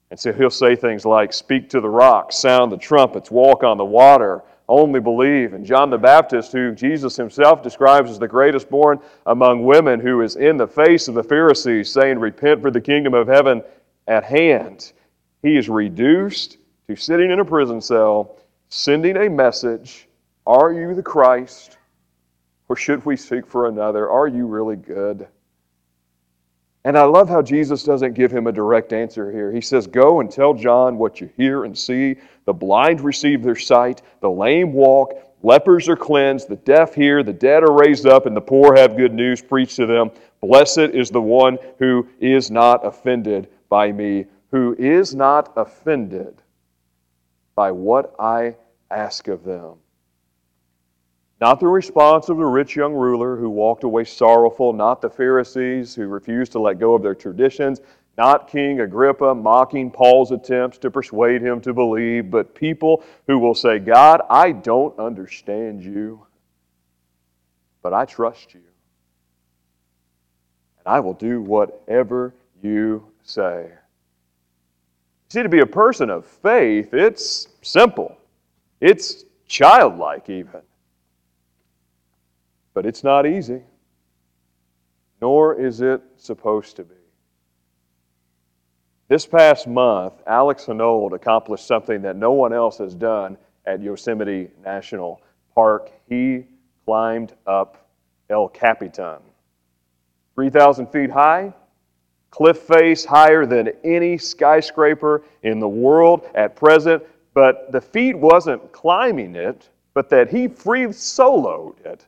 And 0.10 0.20
so 0.20 0.32
He'll 0.32 0.50
say 0.50 0.75
things 0.75 1.06
like, 1.06 1.34
Speak 1.34 1.70
to 1.70 1.82
the 1.82 1.89
rocks, 1.89 2.38
sound 2.38 2.72
the 2.72 2.77
trumpets, 2.77 3.30
walk 3.30 3.63
on 3.63 3.77
the 3.77 3.86
water, 3.86 4.44
only 4.70 5.01
believe. 5.01 5.53
And 5.53 5.65
John 5.65 5.89
the 5.89 5.98
Baptist, 5.98 6.53
who 6.53 6.74
Jesus 6.74 7.18
himself 7.18 7.62
describes 7.62 8.10
as 8.10 8.18
the 8.18 8.27
greatest 8.27 8.70
born 8.70 9.00
among 9.25 9.65
women, 9.65 10.00
who 10.00 10.22
is 10.22 10.38
in 10.38 10.56
the 10.56 10.68
face 10.68 11.10
of 11.10 11.15
the 11.15 11.24
Pharisees, 11.24 11.91
saying, 11.91 12.18
Repent, 12.18 12.62
for 12.62 12.72
the 12.72 12.80
kingdom 12.80 13.13
of 13.13 13.27
heaven 13.27 13.62
at 14.08 14.24
hand. 14.24 14.94
He 15.41 15.57
is 15.57 15.69
reduced 15.69 16.57
to 16.88 16.95
sitting 16.95 17.31
in 17.31 17.39
a 17.39 17.45
prison 17.45 17.81
cell, 17.81 18.38
sending 18.69 19.17
a 19.17 19.29
message 19.29 20.07
Are 20.45 20.71
you 20.71 20.93
the 20.93 21.03
Christ? 21.03 21.77
Or 22.69 22.75
should 22.75 23.05
we 23.05 23.17
seek 23.17 23.45
for 23.45 23.67
another? 23.67 24.10
Are 24.10 24.27
you 24.27 24.45
really 24.45 24.77
good? 24.77 25.27
And 26.83 26.98
I 26.98 27.03
love 27.03 27.29
how 27.29 27.41
Jesus 27.41 27.83
doesn't 27.83 28.13
give 28.13 28.31
him 28.31 28.48
a 28.48 28.51
direct 28.51 28.91
answer 28.91 29.31
here. 29.31 29.51
He 29.51 29.62
says, 29.62 29.86
Go 29.86 30.19
and 30.19 30.31
tell 30.31 30.53
John 30.53 30.98
what 30.98 31.21
you 31.21 31.29
hear 31.38 31.65
and 31.65 31.77
see. 31.77 32.15
The 32.45 32.53
blind 32.53 33.01
receive 33.01 33.43
their 33.43 33.55
sight, 33.55 34.01
the 34.21 34.31
lame 34.31 34.74
walk, 34.74 35.13
lepers 35.43 35.88
are 35.89 35.95
cleansed, 35.95 36.50
the 36.50 36.55
deaf 36.55 36.95
hear, 36.95 37.24
the 37.24 37.33
dead 37.33 37.63
are 37.63 37.74
raised 37.74 38.07
up, 38.07 38.25
and 38.25 38.36
the 38.36 38.41
poor 38.41 38.75
have 38.75 38.98
good 38.98 39.13
news 39.13 39.41
preached 39.41 39.75
to 39.75 39.86
them. 39.86 40.10
Blessed 40.41 40.79
is 40.79 41.12
the 41.12 41.21
one 41.21 41.60
who 41.77 42.07
is 42.19 42.50
not 42.50 42.86
offended 42.86 43.50
by 43.69 43.91
me 43.91 44.25
who 44.51 44.75
is 44.77 45.15
not 45.15 45.53
offended 45.55 46.41
by 47.55 47.72
what 47.72 48.13
I 48.20 48.55
ask 48.89 49.27
of 49.27 49.43
them. 49.43 49.75
Not 51.39 51.60
the 51.60 51.67
response 51.67 52.29
of 52.29 52.38
the 52.38 52.46
rich 52.46 52.75
young 52.75 52.93
ruler 52.93 53.36
who 53.36 53.50
walked 53.50 53.84
away 53.84 54.03
sorrowful, 54.03 54.74
not 54.74 55.01
the 55.01 55.10
Pharisees 55.10 55.96
who 55.96 56.08
refused 56.08 56.51
to 56.51 56.60
let 56.60 56.79
go 56.79 56.93
of 56.93 57.01
their 57.01 57.15
traditions, 57.15 57.81
not 58.17 58.48
King 58.48 58.81
Agrippa 58.81 59.34
mocking 59.34 59.89
Paul's 59.89 60.31
attempts 60.31 60.77
to 60.79 60.91
persuade 60.91 61.41
him 61.41 61.62
to 61.62 61.74
believe, 61.74 62.29
but 62.29 62.53
people 62.53 63.03
who 63.25 63.39
will 63.39 63.55
say, 63.55 63.79
God, 63.79 64.22
I 64.29 64.51
don't 64.51 64.98
understand 65.00 65.81
you, 65.81 66.27
but 67.81 67.93
I 67.93 68.05
trust 68.05 68.53
you. 68.53 68.62
And 70.77 70.93
I 70.93 71.00
will 71.00 71.13
do 71.13 71.41
whatever 71.41 72.36
you 72.62 73.08
say. 73.24 73.72
See, 75.32 75.44
to 75.44 75.48
be 75.48 75.62
a 75.62 75.66
person 75.66 76.10
of 76.10 76.26
faith, 76.26 76.94
it's 76.94 77.48
simple, 77.62 78.18
it's 78.82 79.24
childlike, 79.48 80.30
even. 80.30 80.60
But 82.74 82.86
it's 82.86 83.02
not 83.02 83.26
easy, 83.26 83.62
nor 85.22 85.58
is 85.58 85.80
it 85.80 86.02
supposed 86.18 86.76
to 86.76 86.84
be. 86.84 86.96
This 89.08 89.26
past 89.26 89.68
month, 89.68 90.16
Alex 90.28 90.66
Honnold 90.66 91.14
accomplished 91.14 91.66
something 91.66 92.02
that 92.02 92.18
no 92.18 92.34
one 92.34 92.52
else 92.52 92.80
has 92.80 92.94
done 92.94 93.38
at 93.66 93.82
Yosemite 93.82 94.50
National 94.66 95.22
Park. 95.56 95.94
He 96.10 96.44
climbed 96.84 97.36
up 97.48 97.88
El 98.30 98.50
Capitan. 98.50 99.20
3,000 100.36 100.88
feet 100.88 101.10
high, 101.10 101.54
cliff 102.32 102.58
face 102.58 103.06
higher 103.06 103.46
than 103.46 103.70
any 103.84 104.18
skyscraper 104.18 105.24
in 105.44 105.60
the 105.60 105.68
world 105.68 106.28
at 106.34 106.56
present. 106.56 107.04
But 107.34 107.72
the 107.72 107.82
feat 107.82 108.18
wasn't 108.18 108.72
climbing 108.72 109.36
it, 109.36 109.70
but 109.94 110.10
that 110.10 110.30
he 110.30 110.48
free 110.48 110.88
soloed 110.88 111.86
it. 111.86 112.08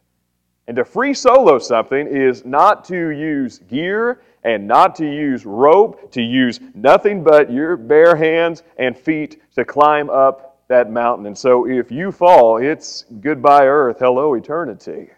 And 0.68 0.77
to 0.77 0.86
free 0.86 1.13
solo 1.13 1.60
something 1.60 2.08
is 2.08 2.46
not 2.46 2.86
to 2.86 3.10
use 3.10 3.60
gear 3.60 4.22
and 4.44 4.68
not 4.68 4.96
to 4.96 5.06
use 5.06 5.46
rope, 5.46 6.12
to 6.12 6.22
use 6.22 6.60
nothing 6.74 7.24
but 7.24 7.51
your 7.51 7.75
bare 7.75 8.15
hands 8.15 8.63
and 8.77 8.98
feet 8.98 9.42
to 9.56 9.65
climb 9.65 10.10
up 10.10 10.62
that 10.70 10.89
mountain. 10.89 11.25
And 11.25 11.38
so 11.38 11.68
if 11.68 11.92
you 11.92 12.12
fall, 12.12 12.58
it's 12.58 13.06
goodbye 13.20 13.65
earth, 13.65 14.00
hello 14.00 14.34
eternity. 14.36 15.10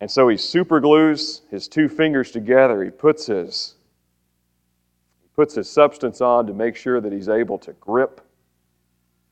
And 0.00 0.10
so 0.10 0.28
he 0.28 0.36
superglues 0.36 1.40
his 1.50 1.66
two 1.68 1.88
fingers 1.88 2.30
together. 2.30 2.84
He 2.84 2.90
puts 2.90 3.26
his, 3.26 3.74
puts 5.34 5.54
his 5.54 5.68
substance 5.68 6.20
on 6.20 6.46
to 6.46 6.52
make 6.52 6.76
sure 6.76 7.00
that 7.00 7.12
he's 7.12 7.28
able 7.28 7.58
to 7.58 7.72
grip 7.74 8.20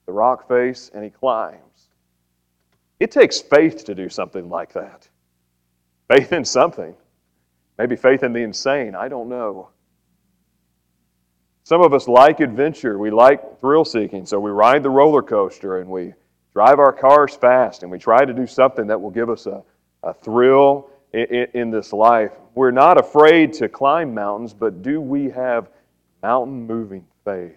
the 0.07 0.13
rock 0.13 0.49
face, 0.49 0.91
and 0.95 1.03
he 1.03 1.11
climbs. 1.11 1.89
It 3.01 3.11
takes 3.11 3.41
faith 3.41 3.85
to 3.85 3.95
do 3.95 4.09
something 4.09 4.49
like 4.49 4.73
that. 4.73 5.09
Faith 6.09 6.33
in 6.33 6.45
something. 6.45 6.95
Maybe 7.79 7.97
faith 7.97 8.23
in 8.23 8.33
the 8.33 8.41
insane. 8.41 8.95
I 8.95 9.09
don't 9.09 9.29
know. 9.29 9.69
Some 11.65 11.83
of 11.83 11.93
us 11.93 12.07
like 12.07 12.41
adventure. 12.41 12.99
We 12.99 13.11
like 13.11 13.61
thrill 13.61 13.85
seeking. 13.85 14.25
So 14.25 14.39
we 14.39 14.53
ride 14.53 14.83
the 14.83 14.91
roller 14.91 15.23
coaster 15.23 15.81
and 15.81 15.91
we 15.91 16.15
drive 16.53 16.79
our 16.79 16.93
cars 16.93 17.35
fast 17.35 17.83
and 17.83 17.91
we 17.91 17.99
try 17.99 18.25
to 18.25 18.33
do 18.33 18.47
something 18.47 18.87
that 18.87 19.01
will 19.01 19.11
give 19.11 19.29
us 19.29 19.47
a, 19.47 19.63
a 20.07 20.15
thrill 20.15 20.91
in, 21.13 21.47
in 21.55 21.71
this 21.71 21.93
life. 21.93 22.33
We're 22.55 22.71
not 22.71 22.99
afraid 22.99 23.53
to 23.55 23.69
climb 23.69 24.15
mountains, 24.15 24.55
but 24.55 24.83
do 24.83 25.01
we 25.01 25.31
have 25.31 25.69
mountain 26.23 26.67
moving 26.67 27.07
faith? 27.25 27.55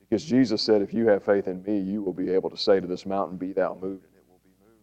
Because 0.00 0.24
Jesus 0.24 0.62
said, 0.62 0.82
If 0.82 0.94
you 0.94 1.06
have 1.08 1.22
faith 1.22 1.46
in 1.48 1.62
me, 1.62 1.78
you 1.78 2.02
will 2.02 2.12
be 2.12 2.30
able 2.30 2.50
to 2.50 2.56
say 2.56 2.80
to 2.80 2.86
this 2.86 3.04
mountain, 3.04 3.36
Be 3.36 3.52
thou 3.52 3.74
moved, 3.74 4.04
and 4.04 4.14
it 4.14 4.24
will 4.28 4.40
be 4.42 4.50
moved. 4.64 4.80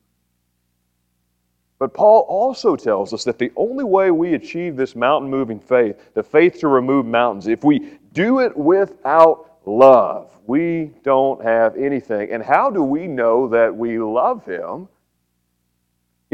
But 1.80 1.94
Paul 1.94 2.22
also 2.30 2.76
tells 2.76 3.14
us 3.14 3.24
that 3.24 3.40
the 3.40 3.52
only 3.56 3.84
way 3.84 4.12
we 4.12 4.36
achieve 4.36 4.76
this 4.76 4.96
mountain 4.96 5.30
moving 5.30 5.60
faith, 5.60 6.14
the 6.14 6.24
faith 6.24 6.60
to 6.60 6.68
remove 6.68 7.06
mountains, 7.06 7.48
if 7.48 7.64
we 7.64 7.98
do 8.14 8.40
it 8.40 8.56
without 8.56 9.56
love. 9.68 10.32
We 10.48 10.92
don't 11.04 11.44
have 11.44 11.76
anything. 11.76 12.32
And 12.32 12.44
how 12.44 12.70
do 12.70 12.84
we 12.84 13.08
know 13.08 13.48
that 13.50 13.76
we 13.76 14.00
love 14.00 14.46
Him? 14.46 14.88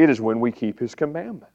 It 0.02 0.10
is 0.10 0.20
when 0.20 0.40
we 0.40 0.52
keep 0.52 0.80
His 0.80 0.96
commandments. 0.96 1.54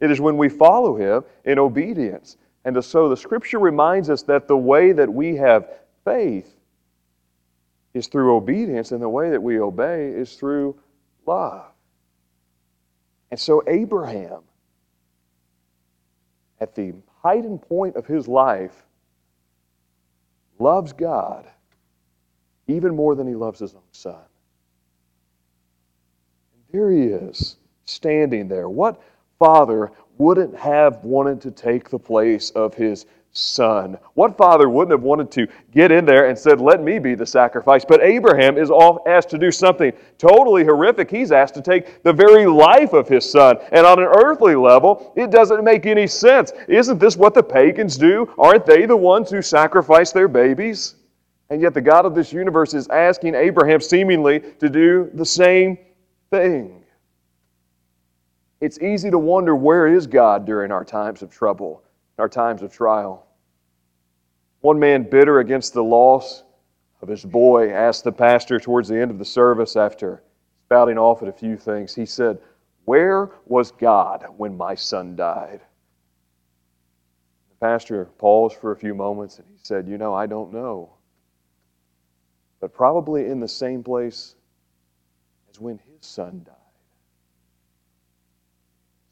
It 0.00 0.10
is 0.10 0.18
when 0.18 0.38
we 0.38 0.48
follow 0.48 0.96
Him 0.96 1.24
in 1.44 1.58
obedience. 1.58 2.38
And 2.64 2.82
so 2.82 3.10
the 3.10 3.16
Scripture 3.18 3.58
reminds 3.58 4.08
us 4.08 4.22
that 4.22 4.48
the 4.48 4.56
way 4.56 4.92
that 4.92 5.12
we 5.12 5.36
have 5.36 5.68
faith 6.06 6.54
is 7.92 8.06
through 8.06 8.34
obedience, 8.34 8.92
and 8.92 9.02
the 9.02 9.08
way 9.08 9.28
that 9.28 9.42
we 9.42 9.60
obey 9.60 10.08
is 10.08 10.36
through 10.36 10.74
love. 11.26 11.66
And 13.30 13.38
so 13.38 13.62
Abraham, 13.66 14.40
at 16.60 16.74
the 16.74 16.94
height 17.22 17.44
and 17.44 17.60
point 17.60 17.94
of 17.96 18.06
his 18.06 18.26
life, 18.26 18.86
loves 20.58 20.94
God 20.94 21.44
even 22.68 22.96
more 22.96 23.14
than 23.14 23.28
he 23.28 23.34
loves 23.34 23.60
his 23.60 23.74
own 23.74 23.82
son. 23.92 24.22
And 26.74 26.82
there 26.82 26.90
he 26.90 27.04
is, 27.04 27.56
standing 27.84 28.48
there. 28.48 28.68
What 28.68 29.00
father 29.38 29.92
wouldn't 30.18 30.56
have 30.56 31.04
wanted 31.04 31.40
to 31.42 31.52
take 31.52 31.88
the 31.88 31.98
place 32.00 32.50
of 32.50 32.74
his 32.74 33.06
son. 33.30 33.96
What 34.14 34.36
father 34.36 34.68
wouldn't 34.68 34.92
have 34.92 35.02
wanted 35.02 35.30
to 35.32 35.46
get 35.72 35.92
in 35.92 36.04
there 36.04 36.28
and 36.28 36.36
said, 36.36 36.60
Let 36.60 36.82
me 36.82 36.98
be 36.98 37.14
the 37.14 37.26
sacrifice? 37.26 37.84
But 37.84 38.02
Abraham 38.02 38.58
is 38.58 38.72
asked 39.06 39.28
to 39.30 39.38
do 39.38 39.52
something 39.52 39.92
totally 40.18 40.64
horrific. 40.64 41.10
He's 41.10 41.30
asked 41.30 41.54
to 41.54 41.62
take 41.62 42.02
the 42.02 42.12
very 42.12 42.46
life 42.46 42.92
of 42.92 43.08
his 43.08 43.28
son. 43.28 43.58
And 43.70 43.86
on 43.86 44.00
an 44.00 44.06
earthly 44.06 44.56
level, 44.56 45.12
it 45.16 45.30
doesn't 45.30 45.62
make 45.62 45.86
any 45.86 46.08
sense. 46.08 46.52
Isn't 46.68 46.98
this 46.98 47.16
what 47.16 47.34
the 47.34 47.42
pagans 47.42 47.96
do? 47.96 48.32
Aren't 48.38 48.66
they 48.66 48.86
the 48.86 48.96
ones 48.96 49.30
who 49.30 49.42
sacrifice 49.42 50.10
their 50.10 50.28
babies? 50.28 50.96
And 51.50 51.60
yet 51.60 51.74
the 51.74 51.80
God 51.80 52.04
of 52.04 52.16
this 52.16 52.32
universe 52.32 52.74
is 52.74 52.88
asking 52.88 53.34
Abraham 53.36 53.80
seemingly 53.80 54.40
to 54.58 54.68
do 54.68 55.10
the 55.14 55.26
same 55.26 55.78
thing. 56.34 56.84
It's 58.60 58.80
easy 58.80 59.10
to 59.10 59.18
wonder 59.18 59.54
where 59.54 59.86
is 59.86 60.06
God 60.06 60.46
during 60.46 60.72
our 60.72 60.84
times 60.84 61.22
of 61.22 61.30
trouble, 61.30 61.82
our 62.18 62.28
times 62.28 62.62
of 62.62 62.72
trial. 62.72 63.26
One 64.60 64.78
man, 64.78 65.08
bitter 65.08 65.40
against 65.40 65.74
the 65.74 65.84
loss 65.84 66.42
of 67.02 67.08
his 67.08 67.24
boy, 67.24 67.70
asked 67.72 68.04
the 68.04 68.12
pastor 68.12 68.58
towards 68.58 68.88
the 68.88 68.98
end 68.98 69.10
of 69.10 69.18
the 69.18 69.24
service 69.24 69.76
after 69.76 70.22
spouting 70.66 70.98
off 70.98 71.22
at 71.22 71.28
a 71.28 71.32
few 71.32 71.56
things. 71.56 71.94
He 71.94 72.06
said, 72.06 72.38
Where 72.86 73.30
was 73.46 73.70
God 73.70 74.24
when 74.36 74.56
my 74.56 74.74
son 74.74 75.14
died? 75.14 75.60
The 77.50 77.66
pastor 77.66 78.06
paused 78.18 78.56
for 78.56 78.72
a 78.72 78.76
few 78.76 78.94
moments 78.94 79.38
and 79.38 79.46
he 79.48 79.58
said, 79.62 79.86
You 79.86 79.98
know, 79.98 80.14
I 80.14 80.26
don't 80.26 80.52
know. 80.52 80.94
But 82.60 82.72
probably 82.72 83.26
in 83.26 83.40
the 83.40 83.48
same 83.48 83.82
place 83.82 84.36
as 85.50 85.60
when 85.60 85.78
his 85.78 85.93
son 86.04 86.42
died. 86.44 86.54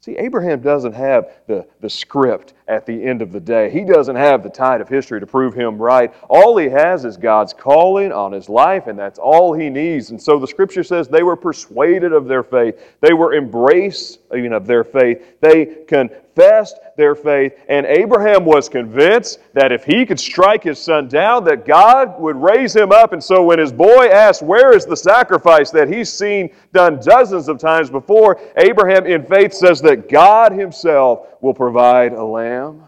See, 0.03 0.17
Abraham 0.17 0.59
doesn't 0.59 0.91
have 0.91 1.31
the, 1.47 1.65
the 1.79 1.89
script 1.89 2.55
at 2.67 2.85
the 2.85 3.01
end 3.05 3.21
of 3.21 3.31
the 3.31 3.39
day. 3.39 3.69
He 3.69 3.85
doesn't 3.85 4.17
have 4.17 4.43
the 4.43 4.49
tide 4.49 4.81
of 4.81 4.89
history 4.89 5.21
to 5.21 5.25
prove 5.25 5.53
him 5.53 5.81
right. 5.81 6.13
All 6.29 6.57
he 6.57 6.67
has 6.67 7.05
is 7.05 7.15
God's 7.15 7.53
calling 7.53 8.11
on 8.11 8.33
his 8.33 8.49
life, 8.49 8.87
and 8.87 8.99
that's 8.99 9.17
all 9.17 9.53
he 9.53 9.69
needs. 9.69 10.09
And 10.09 10.21
so 10.21 10.39
the 10.39 10.47
scripture 10.47 10.83
says 10.83 11.07
they 11.07 11.23
were 11.23 11.37
persuaded 11.37 12.11
of 12.11 12.27
their 12.27 12.43
faith. 12.43 12.97
They 12.99 13.13
were 13.13 13.33
embraced 13.33 14.19
even 14.35 14.51
of 14.51 14.67
their 14.67 14.83
faith. 14.83 15.39
They 15.39 15.85
confessed 16.33 16.79
their 16.97 17.15
faith. 17.15 17.53
And 17.69 17.85
Abraham 17.85 18.45
was 18.45 18.69
convinced 18.69 19.39
that 19.53 19.71
if 19.71 19.83
he 19.83 20.05
could 20.05 20.19
strike 20.19 20.63
his 20.63 20.79
son 20.79 21.07
down, 21.07 21.43
that 21.45 21.65
God 21.65 22.19
would 22.19 22.35
raise 22.35 22.75
him 22.75 22.91
up. 22.91 23.13
And 23.13 23.23
so 23.23 23.43
when 23.43 23.59
his 23.59 23.71
boy 23.71 24.07
asked, 24.07 24.41
Where 24.41 24.75
is 24.75 24.85
the 24.85 24.97
sacrifice 24.97 25.71
that 25.71 25.87
he's 25.87 26.11
seen 26.11 26.53
done 26.73 26.99
dozens 26.99 27.47
of 27.49 27.59
times 27.59 27.89
before? 27.89 28.39
Abraham, 28.57 29.05
in 29.05 29.25
faith, 29.25 29.53
says 29.53 29.81
that 29.81 30.09
God 30.09 30.51
himself 30.51 31.27
will 31.41 31.53
provide 31.53 32.13
a 32.13 32.23
lamb. 32.23 32.83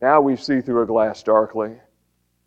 Now 0.00 0.20
we 0.20 0.36
see 0.36 0.60
through 0.60 0.82
a 0.82 0.86
glass 0.86 1.22
darkly, 1.22 1.74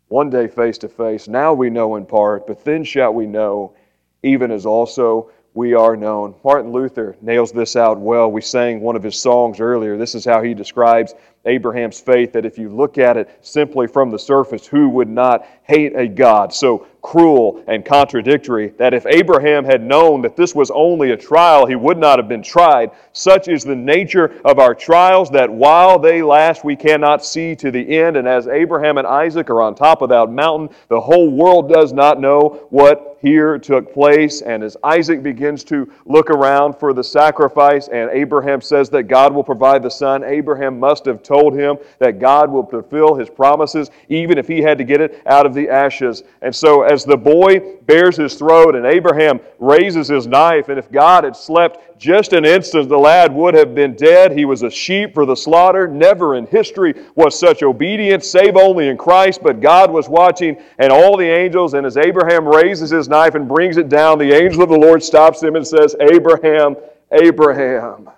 one 0.08 0.30
day 0.30 0.46
face 0.46 0.78
to 0.78 0.88
face. 0.88 1.28
Now 1.28 1.52
we 1.52 1.68
know 1.68 1.96
in 1.96 2.06
part, 2.06 2.46
but 2.46 2.64
then 2.64 2.84
shall 2.84 3.12
we 3.12 3.26
know, 3.26 3.74
even 4.22 4.50
as 4.50 4.66
also 4.66 5.30
we 5.54 5.74
are 5.74 5.96
known. 5.96 6.34
Martin 6.44 6.70
Luther 6.70 7.16
nails 7.20 7.50
this 7.50 7.74
out 7.74 7.98
well. 7.98 8.30
We 8.30 8.40
sang 8.40 8.80
one 8.80 8.94
of 8.94 9.02
his 9.02 9.18
songs 9.18 9.58
earlier. 9.58 9.96
This 9.96 10.14
is 10.14 10.24
how 10.24 10.42
he 10.42 10.54
describes 10.54 11.14
Abraham's 11.44 11.98
faith 11.98 12.32
that 12.34 12.46
if 12.46 12.56
you 12.56 12.68
look 12.68 12.98
at 12.98 13.16
it 13.16 13.28
simply 13.40 13.88
from 13.88 14.10
the 14.10 14.18
surface, 14.18 14.66
who 14.66 14.88
would 14.90 15.08
not 15.08 15.46
hate 15.64 15.96
a 15.96 16.06
God 16.06 16.54
so 16.54 16.86
cruel 17.02 17.64
and 17.66 17.84
contradictory 17.84 18.68
that 18.76 18.94
if 18.94 19.06
Abraham 19.06 19.64
had 19.64 19.82
known 19.82 20.22
that 20.22 20.36
this 20.36 20.54
was 20.54 20.70
only 20.70 21.10
a 21.10 21.16
trial, 21.16 21.66
he 21.66 21.74
would 21.74 21.98
not 21.98 22.18
have 22.18 22.28
been 22.28 22.42
tried? 22.42 22.92
Such 23.12 23.48
is 23.48 23.64
the 23.64 23.74
nature 23.74 24.40
of 24.44 24.60
our 24.60 24.74
trials 24.74 25.30
that 25.30 25.50
while 25.50 25.98
they 25.98 26.22
last, 26.22 26.62
we 26.62 26.76
cannot 26.76 27.24
see 27.24 27.56
to 27.56 27.72
the 27.72 27.98
end. 27.98 28.16
And 28.16 28.28
as 28.28 28.46
Abraham 28.46 28.98
and 28.98 29.06
Isaac 29.06 29.50
are 29.50 29.62
on 29.62 29.74
top 29.74 30.02
of 30.02 30.10
that 30.10 30.30
mountain, 30.30 30.76
the 30.88 31.00
whole 31.00 31.30
world 31.30 31.72
does 31.72 31.92
not 31.92 32.20
know 32.20 32.66
what 32.70 33.09
here 33.20 33.58
took 33.58 33.92
place. 33.92 34.42
And 34.42 34.62
as 34.62 34.76
Isaac 34.82 35.22
begins 35.22 35.64
to 35.64 35.90
look 36.06 36.30
around 36.30 36.74
for 36.74 36.92
the 36.92 37.04
sacrifice, 37.04 37.88
and 37.88 38.10
Abraham 38.10 38.60
says 38.60 38.90
that 38.90 39.04
God 39.04 39.32
will 39.32 39.44
provide 39.44 39.82
the 39.82 39.90
son, 39.90 40.24
Abraham 40.24 40.78
must 40.78 41.04
have 41.04 41.22
told 41.22 41.54
him 41.54 41.76
that 41.98 42.18
God 42.18 42.50
will 42.50 42.66
fulfill 42.66 43.14
his 43.14 43.28
promises, 43.28 43.90
even 44.08 44.38
if 44.38 44.48
he 44.48 44.60
had 44.62 44.78
to 44.78 44.84
get 44.84 45.00
it 45.00 45.22
out 45.26 45.46
of 45.46 45.54
the 45.54 45.68
ashes. 45.68 46.22
And 46.42 46.54
so, 46.54 46.82
as 46.82 47.04
the 47.04 47.16
boy 47.16 47.76
bares 47.86 48.16
his 48.16 48.34
throat 48.34 48.74
and 48.74 48.86
Abraham 48.86 49.40
raises 49.58 50.08
his 50.08 50.26
knife, 50.26 50.68
and 50.68 50.78
if 50.78 50.90
God 50.90 51.24
had 51.24 51.36
slept 51.36 51.89
just 52.00 52.32
an 52.32 52.46
instant, 52.46 52.88
the 52.88 52.98
lad 52.98 53.30
would 53.34 53.52
have 53.52 53.74
been 53.74 53.94
dead. 53.94 54.32
He 54.32 54.46
was 54.46 54.62
a 54.62 54.70
sheep 54.70 55.12
for 55.12 55.26
the 55.26 55.36
slaughter. 55.36 55.86
Never 55.86 56.34
in 56.34 56.46
history 56.46 56.94
was 57.14 57.38
such 57.38 57.62
obedience, 57.62 58.26
save 58.26 58.56
only 58.56 58.88
in 58.88 58.96
Christ. 58.96 59.42
But 59.42 59.60
God 59.60 59.90
was 59.90 60.08
watching, 60.08 60.56
and 60.78 60.90
all 60.90 61.18
the 61.18 61.26
angels, 61.26 61.74
and 61.74 61.86
as 61.86 61.98
Abraham 61.98 62.48
raises 62.48 62.88
his 62.88 63.06
knife 63.10 63.34
and 63.34 63.46
brings 63.46 63.76
it 63.76 63.90
down, 63.90 64.18
the 64.18 64.32
angel 64.32 64.62
of 64.62 64.70
the 64.70 64.78
Lord 64.78 65.02
stops 65.02 65.42
him 65.42 65.56
and 65.56 65.66
says, 65.66 65.94
Abraham, 66.00 66.74
Abraham. 67.12 68.08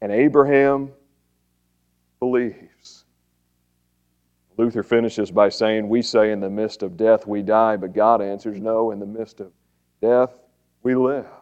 And 0.00 0.10
Abraham 0.10 0.92
believes. 2.20 3.04
Luther 4.56 4.82
finishes 4.82 5.30
by 5.30 5.50
saying, 5.50 5.86
We 5.86 6.00
say 6.00 6.32
in 6.32 6.40
the 6.40 6.48
midst 6.48 6.82
of 6.82 6.96
death 6.96 7.26
we 7.26 7.42
die, 7.42 7.76
but 7.76 7.92
God 7.92 8.22
answers, 8.22 8.58
No, 8.58 8.92
in 8.92 8.98
the 8.98 9.06
midst 9.06 9.40
of 9.40 9.52
death 10.00 10.30
we 10.82 10.94
live. 10.94 11.41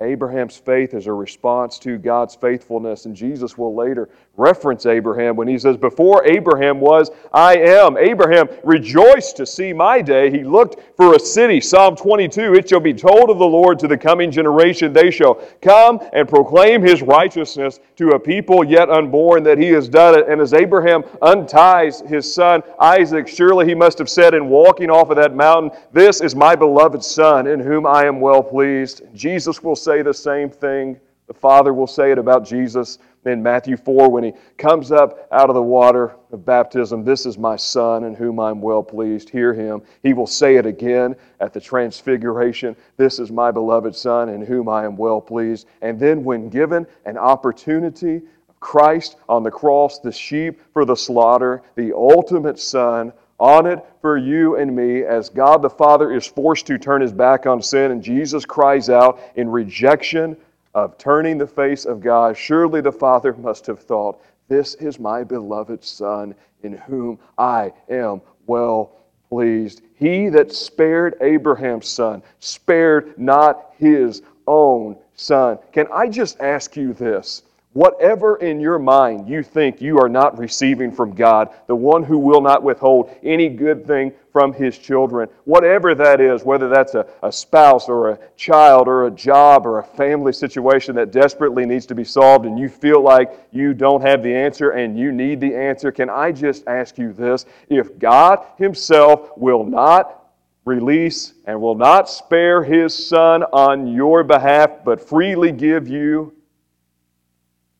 Abraham's 0.00 0.56
faith 0.56 0.94
is 0.94 1.08
a 1.08 1.12
response 1.12 1.76
to 1.80 1.98
God's 1.98 2.36
faithfulness, 2.36 3.06
and 3.06 3.16
Jesus 3.16 3.58
will 3.58 3.74
later 3.74 4.08
reference 4.36 4.86
Abraham 4.86 5.34
when 5.34 5.48
he 5.48 5.58
says, 5.58 5.76
Before 5.76 6.24
Abraham 6.24 6.78
was, 6.78 7.10
I 7.32 7.56
am. 7.56 7.98
Abraham 7.98 8.48
rejoiced 8.62 9.36
to 9.38 9.46
see 9.46 9.72
my 9.72 10.00
day. 10.00 10.30
He 10.30 10.44
looked 10.44 10.96
for 10.96 11.16
a 11.16 11.18
city. 11.18 11.60
Psalm 11.60 11.96
22 11.96 12.54
It 12.54 12.68
shall 12.68 12.78
be 12.78 12.94
told 12.94 13.28
of 13.28 13.38
the 13.38 13.46
Lord 13.46 13.80
to 13.80 13.88
the 13.88 13.98
coming 13.98 14.30
generation, 14.30 14.92
they 14.92 15.10
shall 15.10 15.42
come 15.60 16.00
and 16.12 16.28
proclaim 16.28 16.80
his 16.80 17.02
righteousness 17.02 17.80
to 17.96 18.10
a 18.10 18.20
people 18.20 18.62
yet 18.62 18.88
unborn 18.88 19.42
that 19.42 19.58
he 19.58 19.70
has 19.70 19.88
done 19.88 20.16
it. 20.16 20.28
And 20.28 20.40
as 20.40 20.54
Abraham 20.54 21.02
unties 21.22 22.02
his 22.02 22.32
son 22.32 22.62
Isaac, 22.78 23.26
surely 23.26 23.66
he 23.66 23.74
must 23.74 23.98
have 23.98 24.08
said 24.08 24.34
in 24.34 24.48
walking 24.48 24.90
off 24.90 25.10
of 25.10 25.16
that 25.16 25.34
mountain, 25.34 25.76
This 25.92 26.20
is 26.20 26.36
my 26.36 26.54
beloved 26.54 27.02
son 27.02 27.48
in 27.48 27.58
whom 27.58 27.84
I 27.84 28.04
am 28.04 28.20
well 28.20 28.44
pleased. 28.44 29.02
Jesus 29.12 29.60
will 29.60 29.74
say 29.74 29.87
the 30.02 30.14
same 30.14 30.50
thing. 30.50 31.00
The 31.26 31.34
Father 31.34 31.74
will 31.74 31.86
say 31.86 32.10
it 32.10 32.18
about 32.18 32.46
Jesus 32.46 32.98
in 33.24 33.42
Matthew 33.42 33.76
4 33.76 34.10
when 34.10 34.24
he 34.24 34.32
comes 34.56 34.90
up 34.92 35.28
out 35.32 35.50
of 35.50 35.54
the 35.54 35.62
water 35.62 36.16
of 36.32 36.44
baptism. 36.44 37.04
This 37.04 37.26
is 37.26 37.36
my 37.36 37.56
Son 37.56 38.04
in 38.04 38.14
whom 38.14 38.40
I'm 38.40 38.60
well 38.60 38.82
pleased. 38.82 39.28
Hear 39.28 39.52
him. 39.52 39.82
He 40.02 40.14
will 40.14 40.26
say 40.26 40.56
it 40.56 40.64
again 40.64 41.16
at 41.40 41.52
the 41.52 41.60
transfiguration. 41.60 42.76
This 42.96 43.18
is 43.18 43.30
my 43.30 43.50
beloved 43.50 43.94
Son 43.94 44.30
in 44.30 44.40
whom 44.40 44.68
I 44.68 44.84
am 44.84 44.96
well 44.96 45.20
pleased. 45.20 45.66
And 45.82 45.98
then, 45.98 46.24
when 46.24 46.48
given 46.48 46.86
an 47.04 47.18
opportunity, 47.18 48.22
Christ 48.60 49.16
on 49.28 49.42
the 49.42 49.50
cross, 49.50 49.98
the 49.98 50.12
sheep 50.12 50.60
for 50.72 50.84
the 50.84 50.96
slaughter, 50.96 51.62
the 51.76 51.92
ultimate 51.94 52.58
Son 52.58 53.12
on 53.38 53.66
it 53.66 53.84
for 54.00 54.16
you 54.16 54.56
and 54.56 54.74
me 54.74 55.02
as 55.04 55.28
God 55.28 55.62
the 55.62 55.70
Father 55.70 56.12
is 56.12 56.26
forced 56.26 56.66
to 56.66 56.78
turn 56.78 57.00
his 57.00 57.12
back 57.12 57.46
on 57.46 57.62
sin 57.62 57.92
and 57.92 58.02
Jesus 58.02 58.44
cries 58.44 58.90
out 58.90 59.20
in 59.36 59.48
rejection 59.48 60.36
of 60.74 60.98
turning 60.98 61.38
the 61.38 61.46
face 61.46 61.84
of 61.84 62.00
God. 62.00 62.36
Surely 62.36 62.80
the 62.80 62.92
Father 62.92 63.32
must 63.34 63.66
have 63.66 63.80
thought, 63.80 64.20
This 64.48 64.74
is 64.74 64.98
my 64.98 65.24
beloved 65.24 65.84
Son 65.84 66.34
in 66.62 66.72
whom 66.72 67.18
I 67.36 67.72
am 67.88 68.20
well 68.46 68.92
pleased. 69.28 69.82
He 69.94 70.28
that 70.30 70.52
spared 70.52 71.16
Abraham's 71.20 71.88
son 71.88 72.22
spared 72.38 73.18
not 73.18 73.72
his 73.78 74.22
own 74.46 74.96
son. 75.14 75.58
Can 75.72 75.86
I 75.92 76.08
just 76.08 76.40
ask 76.40 76.76
you 76.76 76.92
this? 76.92 77.42
Whatever 77.78 78.38
in 78.38 78.58
your 78.58 78.80
mind 78.80 79.28
you 79.28 79.44
think 79.44 79.80
you 79.80 80.00
are 80.00 80.08
not 80.08 80.36
receiving 80.36 80.90
from 80.90 81.14
God, 81.14 81.50
the 81.68 81.76
one 81.76 82.02
who 82.02 82.18
will 82.18 82.40
not 82.40 82.64
withhold 82.64 83.16
any 83.22 83.48
good 83.48 83.86
thing 83.86 84.12
from 84.32 84.52
his 84.52 84.76
children, 84.76 85.28
whatever 85.44 85.94
that 85.94 86.20
is, 86.20 86.42
whether 86.42 86.68
that's 86.68 86.96
a, 86.96 87.06
a 87.22 87.30
spouse 87.30 87.88
or 87.88 88.08
a 88.08 88.18
child 88.36 88.88
or 88.88 89.06
a 89.06 89.10
job 89.12 89.64
or 89.64 89.78
a 89.78 89.84
family 89.84 90.32
situation 90.32 90.96
that 90.96 91.12
desperately 91.12 91.64
needs 91.64 91.86
to 91.86 91.94
be 91.94 92.02
solved 92.02 92.46
and 92.46 92.58
you 92.58 92.68
feel 92.68 93.00
like 93.00 93.30
you 93.52 93.72
don't 93.74 94.02
have 94.02 94.24
the 94.24 94.34
answer 94.34 94.70
and 94.70 94.98
you 94.98 95.12
need 95.12 95.38
the 95.38 95.54
answer, 95.54 95.92
can 95.92 96.10
I 96.10 96.32
just 96.32 96.66
ask 96.66 96.98
you 96.98 97.12
this? 97.12 97.46
If 97.68 97.96
God 97.96 98.44
Himself 98.56 99.30
will 99.38 99.62
not 99.62 100.30
release 100.64 101.34
and 101.44 101.60
will 101.60 101.76
not 101.76 102.10
spare 102.10 102.64
His 102.64 102.92
Son 103.06 103.44
on 103.44 103.86
your 103.86 104.24
behalf, 104.24 104.82
but 104.84 105.00
freely 105.00 105.52
give 105.52 105.86
you 105.86 106.32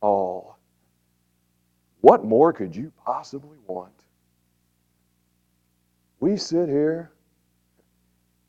all. 0.01 0.59
What 2.01 2.25
more 2.25 2.53
could 2.53 2.75
you 2.75 2.93
possibly 3.05 3.59
want? 3.67 3.93
We 6.21 6.37
sit 6.37 6.69
here 6.69 7.13